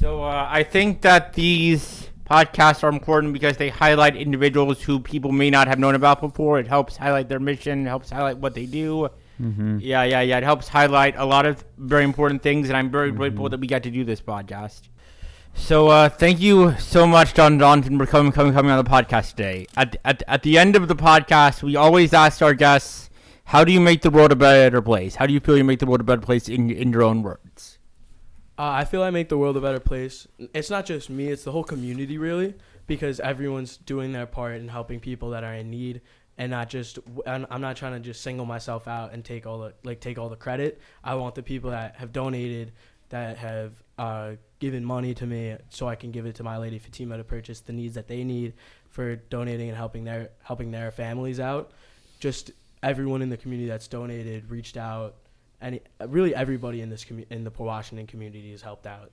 So 0.00 0.22
uh, 0.22 0.48
I 0.50 0.62
think 0.62 1.02
that 1.02 1.34
these 1.34 2.08
podcasts 2.28 2.82
are 2.82 2.88
important 2.88 3.32
because 3.32 3.56
they 3.56 3.68
highlight 3.68 4.16
individuals 4.16 4.82
who 4.82 5.00
people 5.00 5.32
may 5.32 5.50
not 5.50 5.68
have 5.68 5.78
known 5.78 5.94
about 5.94 6.20
before. 6.20 6.58
It 6.58 6.66
helps 6.66 6.96
highlight 6.96 7.28
their 7.28 7.40
mission, 7.40 7.84
helps 7.86 8.10
highlight 8.10 8.38
what 8.38 8.54
they 8.54 8.66
do. 8.66 9.08
Yeah, 9.38 10.02
yeah, 10.04 10.20
yeah. 10.20 10.36
It 10.36 10.44
helps 10.44 10.68
highlight 10.68 11.14
a 11.16 11.24
lot 11.24 11.46
of 11.46 11.64
very 11.78 12.04
important 12.04 12.42
things, 12.42 12.68
and 12.68 12.76
I'm 12.76 12.90
very 12.90 13.10
grateful 13.10 13.48
that 13.48 13.58
we 13.58 13.66
got 13.66 13.82
to 13.84 13.90
do 13.90 14.04
this 14.04 14.20
podcast. 14.20 14.82
So, 15.54 15.88
uh, 15.88 16.08
thank 16.08 16.40
you 16.40 16.76
so 16.78 17.06
much, 17.06 17.34
John 17.34 17.58
Johnson, 17.58 17.98
for 17.98 18.06
coming, 18.06 18.32
coming, 18.32 18.52
coming 18.52 18.70
on 18.70 18.82
the 18.82 18.88
podcast 18.88 19.30
today. 19.30 19.66
At, 19.76 19.96
at, 20.04 20.22
at 20.28 20.42
the 20.42 20.58
end 20.58 20.76
of 20.76 20.88
the 20.88 20.94
podcast, 20.94 21.62
we 21.62 21.74
always 21.74 22.12
ask 22.12 22.40
our 22.42 22.54
guests, 22.54 23.09
"How 23.50 23.64
do 23.64 23.72
you 23.72 23.80
make 23.80 24.02
the 24.02 24.10
world 24.10 24.30
a 24.30 24.36
better 24.36 24.80
place? 24.80 25.16
How 25.16 25.26
do 25.26 25.32
you 25.32 25.40
feel 25.40 25.56
you 25.56 25.64
make 25.64 25.80
the 25.80 25.86
world 25.86 26.00
a 26.00 26.04
better 26.04 26.20
place 26.20 26.48
in 26.48 26.70
in 26.70 26.92
your 26.92 27.02
own 27.02 27.22
words?" 27.22 27.78
Uh, 28.56 28.70
I 28.80 28.84
feel 28.84 29.02
I 29.02 29.10
make 29.10 29.28
the 29.28 29.38
world 29.38 29.56
a 29.56 29.60
better 29.60 29.80
place. 29.80 30.28
It's 30.54 30.70
not 30.70 30.86
just 30.86 31.10
me; 31.10 31.28
it's 31.28 31.42
the 31.42 31.50
whole 31.50 31.64
community, 31.64 32.16
really, 32.16 32.54
because 32.86 33.18
everyone's 33.18 33.76
doing 33.76 34.12
their 34.12 34.26
part 34.26 34.60
and 34.60 34.70
helping 34.70 35.00
people 35.00 35.30
that 35.30 35.42
are 35.42 35.54
in 35.54 35.68
need, 35.68 36.02
and 36.38 36.50
not 36.50 36.68
just. 36.68 37.00
I'm, 37.26 37.60
not 37.60 37.74
trying 37.76 37.94
to 37.94 38.00
just 38.00 38.22
single 38.22 38.46
myself 38.46 38.86
out 38.86 39.12
and 39.12 39.24
take 39.24 39.46
all 39.46 39.58
the 39.58 39.74
like 39.82 40.00
take 40.00 40.16
all 40.16 40.28
the 40.28 40.36
credit. 40.36 40.80
I 41.02 41.16
want 41.16 41.34
the 41.34 41.42
people 41.42 41.70
that 41.70 41.96
have 41.96 42.12
donated, 42.12 42.70
that 43.08 43.36
have 43.38 43.82
uh, 43.98 44.32
given 44.60 44.84
money 44.84 45.12
to 45.14 45.26
me, 45.26 45.56
so 45.70 45.88
I 45.88 45.96
can 45.96 46.12
give 46.12 46.24
it 46.24 46.36
to 46.36 46.44
my 46.44 46.56
lady 46.56 46.78
Fatima 46.78 47.16
to 47.16 47.24
purchase 47.24 47.58
the 47.60 47.72
needs 47.72 47.94
that 47.94 48.06
they 48.06 48.22
need 48.22 48.52
for 48.90 49.16
donating 49.16 49.68
and 49.70 49.76
helping 49.76 50.04
their 50.04 50.30
helping 50.42 50.70
their 50.70 50.92
families 50.92 51.40
out. 51.40 51.72
Just 52.20 52.52
everyone 52.82 53.22
in 53.22 53.28
the 53.28 53.36
community 53.36 53.68
that's 53.68 53.88
donated, 53.88 54.50
reached 54.50 54.76
out, 54.76 55.16
and 55.60 55.80
really 56.06 56.34
everybody 56.34 56.80
in 56.80 56.88
this 56.90 57.04
commu- 57.04 57.26
in 57.30 57.44
the 57.44 57.50
Port 57.50 57.66
Washington 57.66 58.06
community 58.06 58.50
has 58.52 58.62
helped 58.62 58.86
out. 58.86 59.10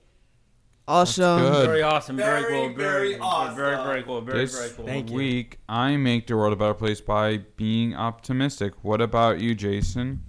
Awesome. 0.86 1.40
good. 1.42 1.66
Very 1.66 1.82
awesome. 1.82 2.16
Very, 2.16 2.40
Very, 2.40 2.50
cool. 2.68 2.74
Very, 2.74 3.08
very 3.10 3.20
awesome. 3.20 3.56
Very, 3.56 3.76
very 3.76 4.02
cool. 4.02 4.20
Very, 4.22 4.38
this 4.38 4.58
very 4.58 4.70
cool. 4.70 4.86
Thank 4.86 5.10
you. 5.10 5.16
week, 5.16 5.58
I 5.68 5.96
make 5.98 6.26
the 6.26 6.36
world 6.36 6.54
a 6.54 6.56
better 6.56 6.72
place 6.72 7.02
by 7.02 7.38
being 7.56 7.94
optimistic. 7.94 8.72
What 8.82 9.02
about 9.02 9.38
you, 9.40 9.54
Jason? 9.54 10.24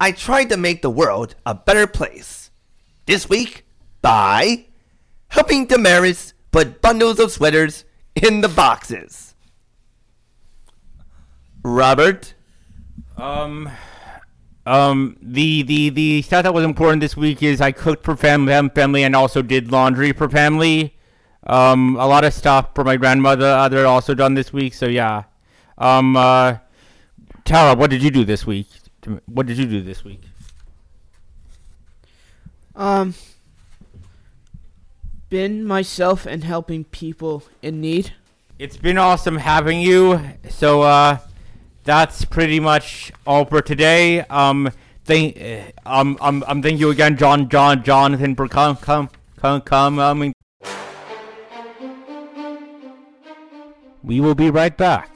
I 0.00 0.12
tried 0.12 0.48
to 0.48 0.56
make 0.56 0.80
the 0.80 0.90
world 0.90 1.34
a 1.44 1.54
better 1.54 1.86
place. 1.86 2.50
This 3.04 3.28
week, 3.28 3.66
by 4.00 4.66
helping 5.28 5.66
Damaris 5.66 6.32
put 6.52 6.80
bundles 6.80 7.20
of 7.20 7.30
sweaters 7.30 7.84
in 8.14 8.40
the 8.40 8.48
boxes. 8.48 9.25
Robert, 11.66 12.34
Um, 13.16 13.68
um, 14.66 15.16
the 15.20 15.62
the 15.62 15.90
the 15.90 16.22
stuff 16.22 16.44
that 16.44 16.54
was 16.54 16.64
important 16.64 17.00
this 17.00 17.16
week 17.16 17.42
is 17.42 17.60
I 17.60 17.72
cooked 17.72 18.04
for 18.04 18.16
family, 18.16 18.52
family, 18.70 19.02
and 19.02 19.16
also 19.16 19.42
did 19.42 19.72
laundry 19.72 20.12
for 20.12 20.28
family. 20.28 20.94
Um, 21.44 21.96
a 21.96 22.06
lot 22.06 22.24
of 22.24 22.32
stuff 22.32 22.68
for 22.74 22.84
my 22.84 22.96
grandmother 22.96 23.46
that 23.46 23.74
I 23.74 23.82
also 23.82 24.14
done 24.14 24.34
this 24.34 24.52
week. 24.52 24.74
So 24.74 24.86
yeah. 24.86 25.24
Um, 25.78 26.16
uh, 26.16 26.58
Tara, 27.44 27.74
what 27.74 27.90
did 27.90 28.02
you 28.02 28.10
do 28.10 28.24
this 28.24 28.46
week? 28.46 28.68
What 29.26 29.46
did 29.46 29.58
you 29.58 29.66
do 29.66 29.82
this 29.82 30.04
week? 30.04 30.22
Um, 32.74 33.14
been 35.30 35.64
myself 35.64 36.26
and 36.26 36.44
helping 36.44 36.84
people 36.84 37.42
in 37.62 37.80
need. 37.80 38.12
It's 38.58 38.76
been 38.76 38.98
awesome 38.98 39.36
having 39.36 39.80
you. 39.80 40.20
So 40.48 40.82
uh, 40.82 41.18
that's 41.86 42.24
pretty 42.24 42.60
much 42.60 43.12
all 43.26 43.46
for 43.46 43.62
today. 43.62 44.20
Um, 44.20 44.70
thank 45.04 45.40
uh, 45.40 45.62
um 45.86 46.18
um 46.20 46.44
um 46.46 46.60
thank 46.60 46.78
you 46.80 46.90
again, 46.90 47.16
John 47.16 47.48
John 47.48 47.82
Jonathan 47.82 48.34
for 48.34 48.48
come 48.48 48.76
come 48.76 49.08
come 49.38 49.60
come 49.62 49.98
um. 49.98 50.32
We 54.02 54.20
will 54.20 54.34
be 54.34 54.50
right 54.50 54.76
back. 54.76 55.15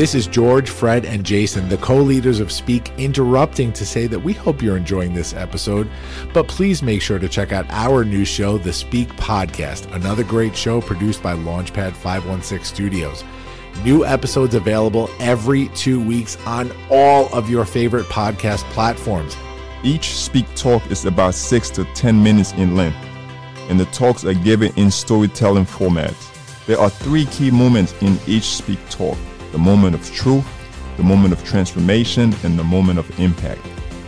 This 0.00 0.14
is 0.14 0.26
George, 0.26 0.70
Fred, 0.70 1.04
and 1.04 1.22
Jason, 1.22 1.68
the 1.68 1.76
co 1.76 1.98
leaders 1.98 2.40
of 2.40 2.50
Speak, 2.50 2.90
interrupting 2.96 3.70
to 3.74 3.84
say 3.84 4.06
that 4.06 4.18
we 4.18 4.32
hope 4.32 4.62
you're 4.62 4.78
enjoying 4.78 5.12
this 5.12 5.34
episode. 5.34 5.90
But 6.32 6.48
please 6.48 6.82
make 6.82 7.02
sure 7.02 7.18
to 7.18 7.28
check 7.28 7.52
out 7.52 7.66
our 7.68 8.02
new 8.02 8.24
show, 8.24 8.56
The 8.56 8.72
Speak 8.72 9.10
Podcast, 9.16 9.94
another 9.94 10.24
great 10.24 10.56
show 10.56 10.80
produced 10.80 11.22
by 11.22 11.34
Launchpad 11.34 11.92
516 11.92 12.64
Studios. 12.64 13.24
New 13.84 14.06
episodes 14.06 14.54
available 14.54 15.10
every 15.20 15.68
two 15.74 16.02
weeks 16.02 16.38
on 16.46 16.72
all 16.88 17.26
of 17.34 17.50
your 17.50 17.66
favorite 17.66 18.06
podcast 18.06 18.62
platforms. 18.70 19.36
Each 19.82 20.14
Speak 20.14 20.46
Talk 20.54 20.90
is 20.90 21.04
about 21.04 21.34
6 21.34 21.68
to 21.72 21.84
10 21.92 22.22
minutes 22.22 22.52
in 22.52 22.74
length, 22.74 22.96
and 23.68 23.78
the 23.78 23.84
talks 23.84 24.24
are 24.24 24.32
given 24.32 24.72
in 24.76 24.90
storytelling 24.90 25.66
format. 25.66 26.14
There 26.66 26.80
are 26.80 26.88
three 26.88 27.26
key 27.26 27.50
moments 27.50 27.92
in 28.00 28.18
each 28.26 28.44
Speak 28.44 28.78
Talk 28.88 29.18
the 29.52 29.58
moment 29.58 29.94
of 29.94 30.04
truth, 30.12 30.46
the 30.96 31.02
moment 31.02 31.32
of 31.32 31.44
transformation, 31.44 32.34
and 32.44 32.58
the 32.58 32.64
moment 32.64 32.98
of 32.98 33.20
impact. 33.20 33.60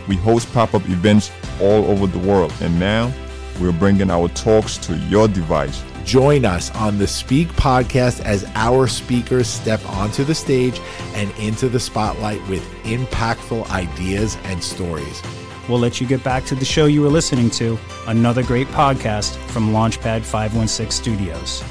We 0.07 0.15
host 0.15 0.51
pop 0.53 0.73
up 0.73 0.87
events 0.89 1.31
all 1.61 1.85
over 1.85 2.07
the 2.07 2.19
world, 2.19 2.53
and 2.61 2.79
now 2.79 3.11
we're 3.59 3.71
bringing 3.71 4.09
our 4.09 4.27
talks 4.29 4.77
to 4.79 4.97
your 4.97 5.27
device. 5.27 5.83
Join 6.05 6.43
us 6.43 6.69
on 6.75 6.97
the 6.97 7.07
Speak 7.07 7.47
podcast 7.49 8.19
as 8.21 8.43
our 8.55 8.87
speakers 8.87 9.47
step 9.47 9.83
onto 9.89 10.23
the 10.23 10.35
stage 10.35 10.79
and 11.13 11.31
into 11.37 11.69
the 11.69 11.79
spotlight 11.79 12.45
with 12.49 12.63
impactful 12.83 13.69
ideas 13.69 14.37
and 14.43 14.61
stories. 14.61 15.21
We'll 15.69 15.79
let 15.79 16.01
you 16.01 16.07
get 16.07 16.23
back 16.23 16.43
to 16.45 16.55
the 16.55 16.65
show 16.65 16.87
you 16.87 17.01
were 17.01 17.09
listening 17.09 17.49
to, 17.51 17.79
another 18.07 18.43
great 18.43 18.67
podcast 18.67 19.37
from 19.47 19.71
Launchpad 19.71 20.23
516 20.23 20.91
Studios. 20.91 21.63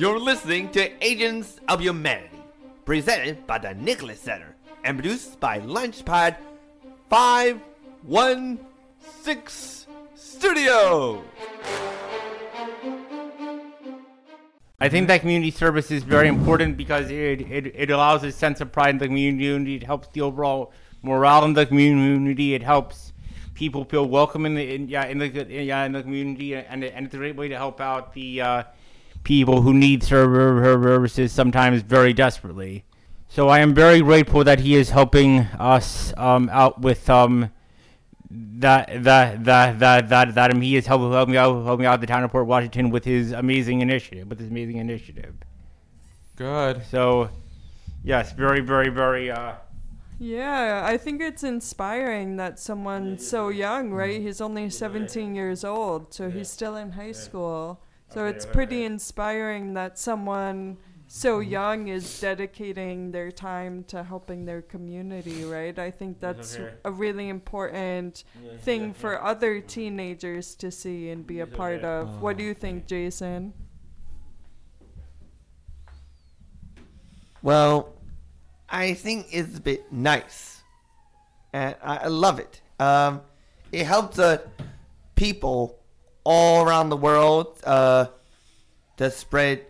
You're 0.00 0.18
listening 0.18 0.70
to 0.70 0.90
Agents 1.04 1.60
of 1.68 1.82
Humanity, 1.82 2.40
presented 2.86 3.46
by 3.46 3.58
the 3.58 3.74
Nicholas 3.74 4.18
Center 4.18 4.56
and 4.82 4.98
produced 4.98 5.38
by 5.38 5.60
Launchpad 5.60 6.36
516 7.10 9.86
Studio. 10.14 11.22
I 14.80 14.88
think 14.88 15.08
that 15.08 15.20
community 15.20 15.50
service 15.50 15.90
is 15.90 16.02
very 16.02 16.28
important 16.28 16.78
because 16.78 17.10
it, 17.10 17.42
it, 17.42 17.66
it 17.66 17.90
allows 17.90 18.24
a 18.24 18.32
sense 18.32 18.62
of 18.62 18.72
pride 18.72 18.94
in 18.94 18.98
the 18.98 19.06
community. 19.06 19.74
It 19.74 19.82
helps 19.82 20.08
the 20.14 20.22
overall 20.22 20.72
morale 21.02 21.44
in 21.44 21.52
the 21.52 21.66
community. 21.66 22.54
It 22.54 22.62
helps 22.62 23.12
people 23.52 23.84
feel 23.84 24.08
welcome 24.08 24.46
in 24.46 24.54
the 24.54 24.76
in, 24.76 24.88
yeah 24.88 25.04
in 25.04 25.18
the 25.18 25.28
yeah 25.28 25.84
in 25.84 25.92
the 25.92 26.02
community, 26.02 26.54
and 26.54 26.84
and 26.84 27.04
it's 27.04 27.14
a 27.14 27.18
great 27.18 27.36
way 27.36 27.48
to 27.48 27.56
help 27.58 27.82
out 27.82 28.14
the 28.14 28.40
uh, 28.40 28.62
people 29.22 29.62
who 29.62 29.74
need 29.74 30.02
server 30.02 30.62
services 30.82 31.32
sometimes 31.32 31.82
very 31.82 32.12
desperately. 32.12 32.84
So 33.28 33.48
I 33.48 33.60
am 33.60 33.74
very 33.74 34.00
grateful 34.00 34.42
that 34.44 34.60
he 34.60 34.74
is 34.74 34.90
helping 34.90 35.40
us 35.58 36.12
um, 36.16 36.48
out 36.52 36.80
with 36.80 37.08
um, 37.08 37.50
that 38.30 39.04
that 39.04 39.44
that 39.44 39.78
that 39.78 40.08
that 40.08 40.34
that 40.34 40.56
he 40.56 40.76
is 40.76 40.86
helping 40.86 41.12
helping 41.12 41.36
out 41.36 41.64
helping 41.64 41.86
out 41.86 42.00
the 42.00 42.06
town 42.06 42.24
of 42.24 42.30
Port 42.30 42.46
Washington 42.46 42.90
with 42.90 43.04
his 43.04 43.32
amazing 43.32 43.80
initiative 43.80 44.28
with 44.28 44.40
his 44.40 44.50
amazing 44.50 44.78
initiative. 44.78 45.34
Good. 46.36 46.82
So, 46.90 47.30
yes, 48.02 48.32
very 48.32 48.60
very 48.60 48.88
very. 48.88 49.30
Uh, 49.30 49.54
Yeah, 50.18 50.82
I 50.84 50.96
think 50.96 51.22
it's 51.22 51.42
inspiring 51.42 52.36
that 52.36 52.58
someone 52.58 53.18
so 53.18 53.48
young, 53.48 53.90
right? 53.90 54.20
He's 54.20 54.40
only 54.40 54.68
17 54.68 55.34
years 55.34 55.64
old, 55.64 56.12
so 56.12 56.28
he's 56.28 56.50
still 56.50 56.76
in 56.76 56.92
high 56.92 57.12
school. 57.12 57.80
So 58.12 58.26
it's 58.26 58.44
pretty 58.44 58.84
inspiring 58.84 59.74
that 59.74 59.98
someone 59.98 60.78
so 61.06 61.40
young 61.40 61.88
is 61.88 62.20
dedicating 62.20 63.10
their 63.10 63.32
time 63.32 63.84
to 63.84 64.02
helping 64.02 64.44
their 64.44 64.62
community, 64.62 65.44
right? 65.44 65.76
I 65.78 65.90
think 65.90 66.20
that's 66.20 66.56
okay. 66.56 66.72
a 66.84 66.90
really 66.92 67.28
important 67.28 68.22
thing 68.62 68.94
for 68.94 69.20
other 69.20 69.60
teenagers 69.60 70.54
to 70.56 70.70
see 70.70 71.10
and 71.10 71.26
be 71.26 71.40
a 71.40 71.46
part 71.46 71.82
of. 71.82 72.20
What 72.20 72.36
do 72.36 72.44
you 72.44 72.54
think, 72.54 72.86
Jason? 72.86 73.52
Well, 77.42 77.92
I 78.68 78.94
think 78.94 79.26
it's 79.32 79.58
a 79.58 79.60
bit 79.60 79.92
nice, 79.92 80.62
and 81.52 81.74
I, 81.82 81.96
I 81.96 82.06
love 82.08 82.38
it. 82.38 82.60
Um, 82.78 83.22
it 83.72 83.84
helps 83.84 84.18
uh, 84.18 84.38
people 85.16 85.79
all 86.24 86.66
around 86.66 86.90
the 86.90 86.96
world 86.96 87.58
uh, 87.64 88.06
to 88.96 89.10
spread 89.10 89.64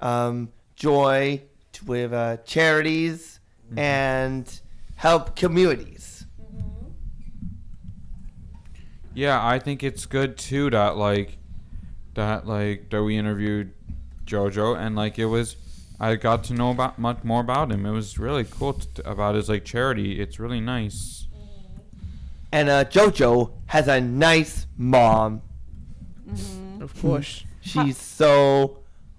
um, 0.00 0.50
joy 0.76 1.42
t- 1.72 1.80
with 1.86 2.12
uh, 2.12 2.38
charities 2.38 3.40
and 3.76 4.60
help 4.96 5.36
communities. 5.36 6.26
Yeah, 9.14 9.44
I 9.44 9.58
think 9.58 9.82
it's 9.82 10.06
good 10.06 10.38
too 10.38 10.70
that 10.70 10.96
like 10.96 11.38
that 12.14 12.46
like 12.46 12.90
that 12.90 13.02
we 13.02 13.16
interviewed 13.16 13.72
Jojo 14.24 14.78
and 14.78 14.94
like 14.94 15.18
it 15.18 15.26
was 15.26 15.56
I 16.00 16.14
got 16.14 16.44
to 16.44 16.54
know 16.54 16.70
about 16.70 16.98
much 16.98 17.24
more 17.24 17.40
about 17.40 17.72
him. 17.72 17.84
It 17.84 17.90
was 17.90 18.18
really 18.18 18.44
cool 18.44 18.74
t- 18.74 19.02
about 19.04 19.34
his 19.34 19.48
like 19.48 19.64
charity. 19.64 20.20
It's 20.20 20.38
really 20.38 20.60
nice. 20.60 21.26
And 22.52 22.68
uh, 22.68 22.84
JoJo 22.84 23.52
has 23.66 23.88
a 23.88 24.00
nice 24.00 24.66
mom. 24.76 25.42
Of 26.80 27.00
course. 27.00 27.44
She's 27.60 27.98
so 27.98 28.78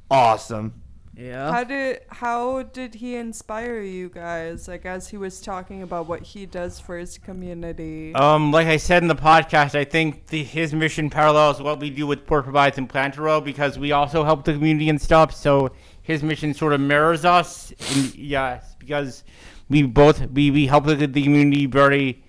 awesome. 0.09 0.81
Yeah. 1.19 1.51
How 1.51 1.65
did 1.65 1.99
how 2.07 2.63
did 2.63 2.95
he 2.95 3.17
inspire 3.17 3.81
you 3.81 4.07
guys? 4.07 4.69
Like 4.69 4.85
as 4.85 5.09
he 5.09 5.17
was 5.17 5.41
talking 5.41 5.83
about 5.83 6.07
what 6.07 6.21
he 6.21 6.45
does 6.45 6.79
for 6.79 6.97
his 6.97 7.17
community. 7.17 8.15
Um, 8.15 8.53
like 8.53 8.67
I 8.67 8.77
said 8.77 9.03
in 9.03 9.09
the 9.09 9.17
podcast, 9.17 9.75
I 9.75 9.83
think 9.83 10.27
the, 10.27 10.41
his 10.41 10.73
mission 10.73 11.09
parallels 11.09 11.61
what 11.61 11.81
we 11.81 11.89
do 11.89 12.07
with 12.07 12.25
Port 12.25 12.45
Provides 12.45 12.77
and 12.77 12.87
Plant 12.87 13.17
a 13.17 13.21
Row 13.21 13.41
because 13.41 13.77
we 13.77 13.91
also 13.91 14.23
help 14.23 14.45
the 14.45 14.53
community 14.53 14.87
and 14.87 15.01
stuff. 15.01 15.35
So 15.35 15.71
his 16.01 16.23
mission 16.23 16.53
sort 16.53 16.71
of 16.71 16.79
mirrors 16.79 17.25
us. 17.25 17.71
In, 17.71 18.13
yes, 18.15 18.77
because 18.79 19.25
we 19.67 19.83
both 19.83 20.25
we, 20.31 20.51
we 20.51 20.67
help 20.67 20.85
the, 20.85 20.95
the 20.95 21.21
community 21.21 21.65
very 21.65 22.23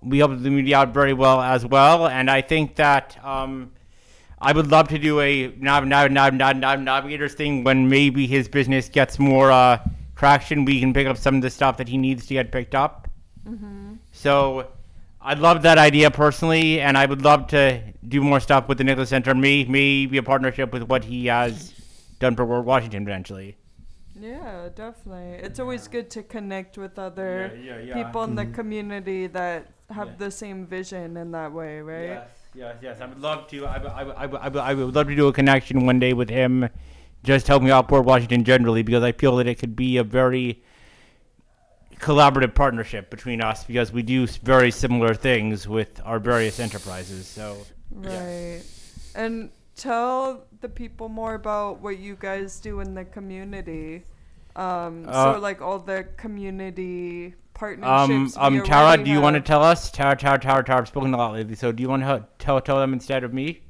we 0.00 0.16
help 0.16 0.30
the 0.30 0.38
community 0.38 0.74
out 0.74 0.94
very 0.94 1.12
well 1.12 1.42
as 1.42 1.66
well. 1.66 2.06
And 2.06 2.30
I 2.30 2.40
think 2.40 2.76
that 2.76 3.22
um, 3.22 3.72
I 4.40 4.52
would 4.52 4.70
love 4.70 4.88
to 4.88 4.98
do 4.98 5.20
a 5.20 5.48
nav, 5.58 5.86
nav, 5.86 6.10
nav, 6.10 6.34
nav, 6.34 6.56
nav, 6.56 6.80
navigators 6.80 7.34
thing 7.34 7.62
when 7.62 7.88
maybe 7.88 8.26
his 8.26 8.48
business 8.48 8.88
gets 8.88 9.18
more 9.18 9.50
uh, 9.52 9.78
traction. 10.16 10.64
We 10.64 10.80
can 10.80 10.94
pick 10.94 11.06
up 11.06 11.18
some 11.18 11.36
of 11.36 11.42
the 11.42 11.50
stuff 11.50 11.76
that 11.76 11.88
he 11.88 11.98
needs 11.98 12.26
to 12.26 12.34
get 12.34 12.50
picked 12.50 12.74
up. 12.74 13.08
So 14.12 14.68
I 15.20 15.34
love 15.34 15.62
that 15.62 15.76
idea 15.78 16.10
personally, 16.10 16.80
and 16.80 16.96
I 16.96 17.06
would 17.06 17.22
love 17.22 17.48
to 17.48 17.80
do 18.08 18.22
more 18.22 18.40
stuff 18.40 18.68
with 18.68 18.78
the 18.78 18.84
Nicholas 18.84 19.10
Center. 19.10 19.34
May 19.34 19.64
maybe 19.64 20.16
a 20.16 20.22
partnership 20.22 20.72
with 20.72 20.84
what 20.84 21.04
he 21.04 21.26
has 21.26 21.74
done 22.18 22.36
for 22.36 22.44
World 22.44 22.64
Washington 22.66 23.02
eventually. 23.02 23.56
Yeah, 24.18 24.68
definitely. 24.74 25.38
It's 25.46 25.58
always 25.58 25.88
good 25.88 26.10
to 26.10 26.22
connect 26.22 26.76
with 26.76 26.98
other 26.98 27.52
Yeah, 27.56 27.76
yeah, 27.76 27.80
yeah. 27.80 28.04
people 28.04 28.24
in 28.24 28.34
the 28.34 28.46
community 28.46 29.26
that 29.28 29.68
have 29.90 30.18
the 30.18 30.30
same 30.30 30.66
vision 30.66 31.16
in 31.16 31.30
that 31.32 31.52
way, 31.52 31.80
right? 31.80 32.04
Yes, 32.04 32.30
yes, 32.54 32.76
yes. 32.82 33.00
I 33.00 33.06
would 33.06 33.20
love 33.20 33.46
to. 33.48 33.66
I, 33.66 33.78
would- 33.78 33.86
I, 33.92 34.00
I, 34.02 34.26
would- 34.26 34.56
I, 34.58 34.70
I 34.70 34.74
would 34.74 34.94
love 34.94 35.08
to 35.08 35.16
do 35.16 35.28
a 35.28 35.32
connection 35.32 35.86
one 35.86 35.98
day 35.98 36.12
with 36.12 36.28
him, 36.30 36.68
just 37.22 37.46
helping 37.46 37.70
out 37.70 37.88
Port 37.88 38.04
Washington 38.04 38.44
generally, 38.44 38.82
because 38.82 39.02
I 39.02 39.12
feel 39.12 39.36
that 39.36 39.46
it 39.46 39.56
could 39.58 39.76
be 39.76 39.96
a 39.98 40.04
very 40.04 40.62
collaborative 41.98 42.54
partnership 42.54 43.10
between 43.10 43.42
us 43.42 43.64
because 43.64 43.92
we 43.92 44.02
do 44.02 44.26
very 44.26 44.70
similar 44.70 45.14
things 45.14 45.68
with 45.68 46.00
our 46.04 46.18
various 46.18 46.58
enterprises. 46.58 47.26
So 47.26 47.58
Right. 47.90 48.62
And 49.14 49.50
tell 49.76 50.44
the 50.60 50.68
people 50.68 51.08
more 51.08 51.34
about 51.34 51.80
what 51.80 51.98
you 51.98 52.16
guys 52.18 52.58
do 52.60 52.80
in 52.80 52.94
the 52.94 53.04
community. 53.04 54.04
Um, 54.56 55.04
Uh, 55.06 55.34
so 55.34 55.40
like 55.40 55.60
all 55.60 55.78
the 55.78 56.04
community 56.16 57.34
partnerships. 57.60 58.36
we 58.36 58.42
um, 58.42 58.62
Tara, 58.62 59.04
do 59.04 59.10
you 59.10 59.20
want 59.20 59.34
to 59.34 59.40
tell 59.42 59.62
us? 59.62 59.90
Tara, 59.90 60.16
Tara, 60.16 60.38
Tara, 60.38 60.64
Tara, 60.64 60.78
I've 60.80 60.88
spoken 60.88 61.12
a 61.12 61.16
lot 61.18 61.34
lately, 61.34 61.54
so 61.54 61.70
do 61.72 61.82
you 61.82 61.88
want 61.90 62.02
to 62.02 62.26
tell 62.38 62.60
tell 62.60 62.78
them 62.78 62.94
instead 62.94 63.22
of 63.22 63.34
me? 63.34 63.60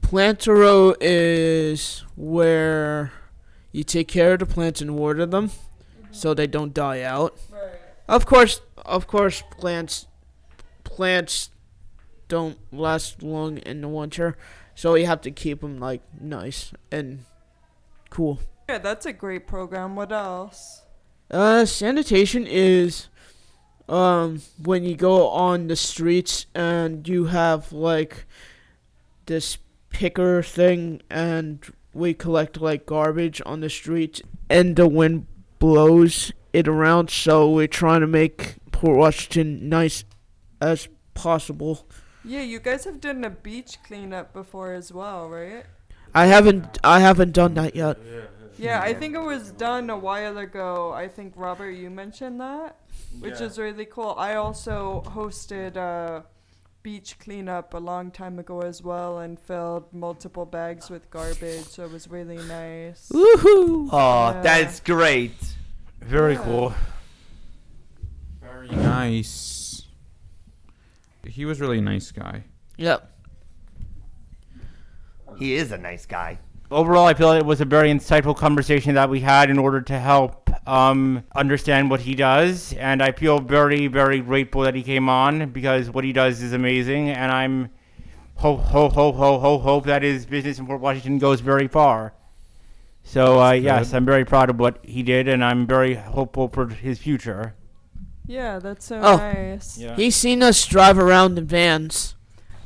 Plant 0.00 0.46
a 0.46 0.54
Row 0.54 0.94
is 1.00 2.02
where 2.16 3.12
you 3.72 3.84
take 3.84 4.08
care 4.08 4.32
of 4.32 4.38
the 4.38 4.46
plants 4.46 4.80
and 4.80 4.96
water 4.96 5.26
them 5.26 5.50
so 6.10 6.32
they 6.32 6.46
don't 6.46 6.72
die 6.72 7.02
out. 7.02 7.38
Right. 7.52 7.72
Of 8.08 8.24
course, 8.24 8.62
of 8.78 9.06
course, 9.06 9.42
plants 9.50 10.06
plants 10.82 11.50
don't 12.26 12.58
last 12.72 13.22
long 13.22 13.58
in 13.58 13.82
the 13.82 13.88
winter, 13.88 14.38
so 14.74 14.94
you 14.94 15.04
have 15.04 15.20
to 15.20 15.30
keep 15.30 15.60
them 15.60 15.78
like 15.78 16.00
nice 16.18 16.72
and 16.90 17.26
cool. 18.08 18.40
Yeah, 18.68 18.78
that's 18.78 19.04
a 19.04 19.12
great 19.12 19.46
program. 19.46 19.94
What 19.94 20.10
else? 20.10 20.82
Uh, 21.30 21.64
sanitation 21.64 22.46
is 22.46 23.08
um 23.88 24.40
when 24.62 24.84
you 24.84 24.94
go 24.96 25.28
on 25.28 25.66
the 25.66 25.76
streets 25.76 26.46
and 26.54 27.08
you 27.08 27.26
have 27.26 27.72
like 27.72 28.24
this 29.26 29.58
picker 29.90 30.42
thing 30.42 31.00
and 31.10 31.72
we 31.92 32.14
collect 32.14 32.60
like 32.60 32.86
garbage 32.86 33.42
on 33.44 33.60
the 33.60 33.70
streets 33.70 34.22
and 34.48 34.76
the 34.76 34.88
wind 34.88 35.26
blows 35.58 36.32
it 36.52 36.66
around 36.68 37.10
so 37.10 37.50
we're 37.50 37.66
trying 37.66 38.00
to 38.00 38.06
make 38.06 38.54
Port 38.72 38.96
Washington 38.96 39.68
nice 39.68 40.04
as 40.60 40.88
possible. 41.14 41.86
Yeah, 42.24 42.40
you 42.40 42.60
guys 42.60 42.84
have 42.84 43.00
done 43.00 43.24
a 43.24 43.30
beach 43.30 43.78
cleanup 43.86 44.32
before 44.32 44.72
as 44.72 44.92
well, 44.92 45.28
right? 45.28 45.64
I 46.14 46.26
haven't 46.26 46.78
I 46.82 47.00
haven't 47.00 47.32
done 47.32 47.54
that 47.54 47.76
yet. 47.76 47.98
Yeah, 48.04 48.20
I 48.62 48.94
think 48.94 49.14
it 49.14 49.22
was 49.22 49.52
done 49.52 49.90
a 49.90 49.96
while 49.96 50.36
ago. 50.38 50.92
I 50.92 51.08
think 51.08 51.32
Robert, 51.36 51.70
you 51.70 51.90
mentioned 51.90 52.40
that, 52.40 52.76
which 53.20 53.40
is 53.40 53.58
really 53.58 53.84
cool. 53.86 54.14
I 54.18 54.34
also 54.34 55.02
hosted 55.06 55.76
a 55.76 56.24
beach 56.82 57.18
cleanup 57.18 57.74
a 57.74 57.78
long 57.78 58.10
time 58.10 58.38
ago 58.38 58.60
as 58.62 58.82
well, 58.82 59.18
and 59.18 59.38
filled 59.38 59.92
multiple 59.92 60.46
bags 60.46 60.88
with 60.90 61.10
garbage. 61.10 61.64
So 61.64 61.84
it 61.84 61.92
was 61.92 62.08
really 62.08 62.38
nice. 62.38 63.08
Woohoo! 63.12 63.88
Oh, 63.92 64.30
Yeah. 64.32 64.40
that's 64.42 64.80
great. 64.80 65.36
Very 66.00 66.34
Yeah. 66.34 66.44
cool. 66.44 66.74
Very 68.40 68.68
nice. 68.70 69.86
He 71.26 71.44
was 71.44 71.60
really 71.60 71.78
a 71.78 71.82
nice 71.82 72.10
guy. 72.10 72.44
Yep. 72.78 73.06
He 75.38 75.54
is 75.54 75.70
a 75.72 75.78
nice 75.78 76.06
guy. 76.06 76.38
Overall, 76.70 77.06
I 77.06 77.14
feel 77.14 77.32
it 77.32 77.44
was 77.44 77.60
a 77.60 77.64
very 77.64 77.90
insightful 77.90 78.36
conversation 78.36 78.94
that 78.94 79.10
we 79.10 79.20
had 79.20 79.50
in 79.50 79.58
order 79.58 79.80
to 79.82 79.98
help 79.98 80.50
um, 80.68 81.24
understand 81.34 81.90
what 81.90 82.00
he 82.00 82.14
does. 82.14 82.72
And 82.74 83.02
I 83.02 83.12
feel 83.12 83.40
very, 83.40 83.86
very 83.86 84.20
grateful 84.20 84.62
that 84.62 84.74
he 84.74 84.82
came 84.82 85.08
on 85.08 85.50
because 85.50 85.90
what 85.90 86.04
he 86.04 86.12
does 86.12 86.42
is 86.42 86.52
amazing. 86.52 87.10
And 87.10 87.32
I'm 87.32 87.70
hope, 88.36 88.60
hope, 88.60 88.92
hope, 88.92 89.14
hope, 89.16 89.40
hope, 89.40 89.62
hope 89.62 89.84
that 89.86 90.02
his 90.02 90.26
business 90.26 90.58
in 90.58 90.66
Port 90.66 90.80
Washington 90.80 91.18
goes 91.18 91.40
very 91.40 91.68
far. 91.68 92.14
So, 93.02 93.40
uh, 93.40 93.52
yes. 93.52 93.92
I'm 93.94 94.04
very 94.04 94.24
proud 94.24 94.50
of 94.50 94.60
what 94.60 94.78
he 94.84 95.02
did, 95.02 95.26
and 95.26 95.42
I'm 95.44 95.66
very 95.66 95.94
hopeful 95.94 96.48
for 96.48 96.68
his 96.68 96.98
future. 96.98 97.54
Yeah, 98.26 98.58
that's 98.58 98.84
so 98.84 99.00
Oh. 99.02 99.16
nice. 99.16 99.78
Yeah. 99.78 99.96
He's 99.96 100.14
seen 100.14 100.42
us 100.42 100.64
drive 100.66 100.98
around 100.98 101.36
in 101.38 101.46
vans. 101.46 102.14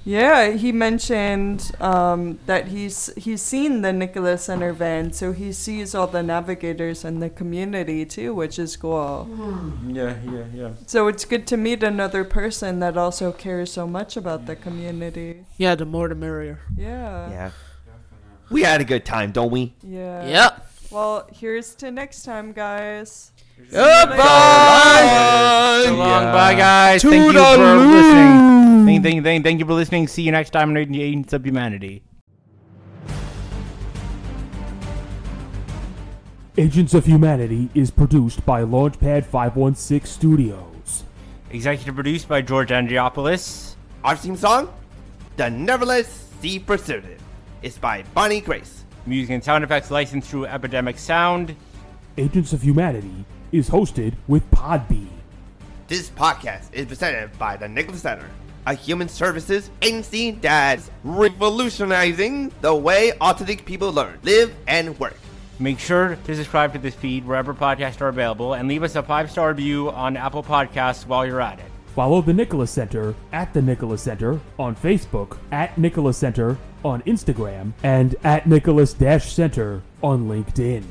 Yeah, 0.05 0.51
he 0.51 0.71
mentioned 0.71 1.73
um, 1.81 2.39
that 2.45 2.69
he's 2.69 3.11
he's 3.17 3.41
seen 3.41 3.81
the 3.81 3.93
Nicholas 3.93 4.45
Center 4.45 4.73
van, 4.75 5.13
so 5.13 5.33
he 5.33 5.51
sees 5.53 5.95
all 5.95 6.07
the 6.07 6.23
navigators 6.23 7.05
and 7.05 7.23
the 7.23 7.31
community 7.31 8.05
too, 8.05 8.35
which 8.35 8.59
is 8.59 8.77
cool. 8.77 9.27
Yeah, 9.87 10.17
yeah, 10.31 10.45
yeah. 10.53 10.71
So 10.87 11.09
it's 11.09 11.25
good 11.25 11.47
to 11.49 11.57
meet 11.57 11.83
another 11.83 12.23
person 12.23 12.81
that 12.81 12.99
also 12.99 13.33
cares 13.33 13.73
so 13.73 13.87
much 13.87 14.17
about 14.17 14.45
the 14.45 14.57
community. 14.57 15.47
Yeah, 15.57 15.75
the 15.75 15.87
more 15.87 16.09
the 16.09 16.15
merrier. 16.15 16.61
Yeah. 16.77 17.31
Yeah. 17.31 17.51
We 18.51 18.63
had 18.63 18.83
a 18.83 18.85
good 18.85 19.07
time, 19.07 19.33
don't 19.33 19.51
we? 19.51 19.73
Yeah. 19.83 20.29
Yep. 20.29 20.67
Well, 20.91 21.27
here's 21.33 21.75
to 21.77 21.91
next 21.91 22.25
time, 22.25 22.53
guys. 22.53 23.33
Goodbye. 23.71 25.05
So 25.85 25.95
long, 25.97 26.23
Yeah. 26.23 26.33
bye 26.33 26.55
guys. 26.55 27.03
Thank 27.03 27.33
you 27.33 27.33
for 27.33 27.67
listening. 27.67 28.85
Thank, 28.87 29.03
thank, 29.03 29.23
thank, 29.25 29.45
thank 29.45 29.61
you 29.61 29.67
for 29.67 29.75
listening. 29.75 30.09
See 30.09 30.23
you 30.23 30.33
next 30.33 30.51
time 30.51 30.69
on 30.69 30.75
the 30.75 31.03
Agents 31.03 31.33
of 31.33 31.45
Humanity. 31.45 32.03
Agents 36.57 36.95
of 36.95 37.05
Humanity 37.07 37.69
is 37.75 37.91
produced 37.91 38.45
by 38.47 38.63
Launchpad 38.63 39.25
516 39.25 40.07
Studios. 40.07 41.05
Executive 41.51 41.95
produced 41.97 42.29
by 42.29 42.43
George 42.43 42.69
Andriopoulos. 42.71 43.75
Our 44.05 44.15
theme 44.17 44.37
song, 44.37 44.73
The 45.37 45.51
Nevertheless 45.51 46.29
Sea 46.41 46.59
Pursuited, 46.61 47.19
is 47.63 47.77
by 47.79 48.05
Bonnie 48.15 48.41
Grace. 48.41 48.85
Music 49.07 49.31
and 49.35 49.43
sound 49.43 49.65
effects 49.65 49.91
licensed 49.91 50.29
through 50.31 50.47
Epidemic 50.47 50.99
Sound. 50.99 51.57
Agents 52.17 52.53
of 52.53 52.63
Humanity 52.63 53.25
is 53.55 53.71
hosted 53.71 54.15
with 54.27 54.51
Podbean. 54.51 55.07
This 55.87 56.11
podcast 56.11 56.73
is 56.73 56.87
presented 56.87 57.39
by 57.39 57.57
the 57.57 57.69
Nicholas 57.69 58.03
Center, 58.03 58.29
a 58.67 58.75
human 58.75 59.09
services 59.09 59.71
agency 59.81 60.33
that's 60.33 60.91
revolutionizing 61.05 62.53
the 62.63 62.75
way 62.75 63.13
autistic 63.21 63.65
people 63.65 63.93
learn, 63.93 64.19
live, 64.25 64.53
and 64.67 64.99
work. 64.99 65.17
Make 65.61 65.79
sure 65.79 66.17
to 66.25 66.35
subscribe 66.35 66.73
to 66.73 66.81
this 66.81 66.97
feed 66.97 67.25
wherever 67.25 67.55
podcasts 67.55 68.01
are 68.01 68.09
available 68.09 68.55
and 68.55 68.67
leave 68.67 68.83
us 68.83 68.97
a 68.97 69.05
five 69.05 69.31
star 69.31 69.51
review 69.51 69.89
on 69.93 70.17
Apple 70.17 70.43
Podcasts 70.43 71.07
while 71.07 71.25
you're 71.25 71.41
at 71.41 71.61
it. 71.61 71.67
Follow 71.95 72.21
the 72.23 72.33
Nicholas 72.33 72.73
Center 72.73 73.15
at 73.33 73.55
the 73.55 73.63
Nicholas 73.63 74.03
Center 74.03 74.41
on 74.59 74.75
Facebook, 74.75 75.39
at 75.53 75.79
Nicholas 75.79 76.17
Center 76.17 76.59
on 76.85 77.03
Instagram, 77.03 77.73
and 77.85 78.17
at 78.25 78.49
Nicholas 78.49 78.97
Center 78.97 79.81
on 80.03 80.25
LinkedIn. 80.25 80.83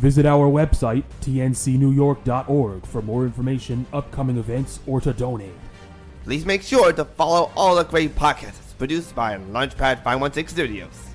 Visit 0.00 0.24
our 0.24 0.48
website, 0.50 1.04
tncnewyork.org, 1.20 2.86
for 2.86 3.02
more 3.02 3.26
information, 3.26 3.84
upcoming 3.92 4.38
events, 4.38 4.80
or 4.86 4.98
to 4.98 5.12
donate. 5.12 5.52
Please 6.24 6.46
make 6.46 6.62
sure 6.62 6.90
to 6.90 7.04
follow 7.04 7.50
all 7.54 7.76
the 7.76 7.84
great 7.84 8.16
podcasts 8.16 8.78
produced 8.78 9.14
by 9.14 9.36
Launchpad 9.36 10.02
516 10.02 10.48
Studios. 10.48 11.09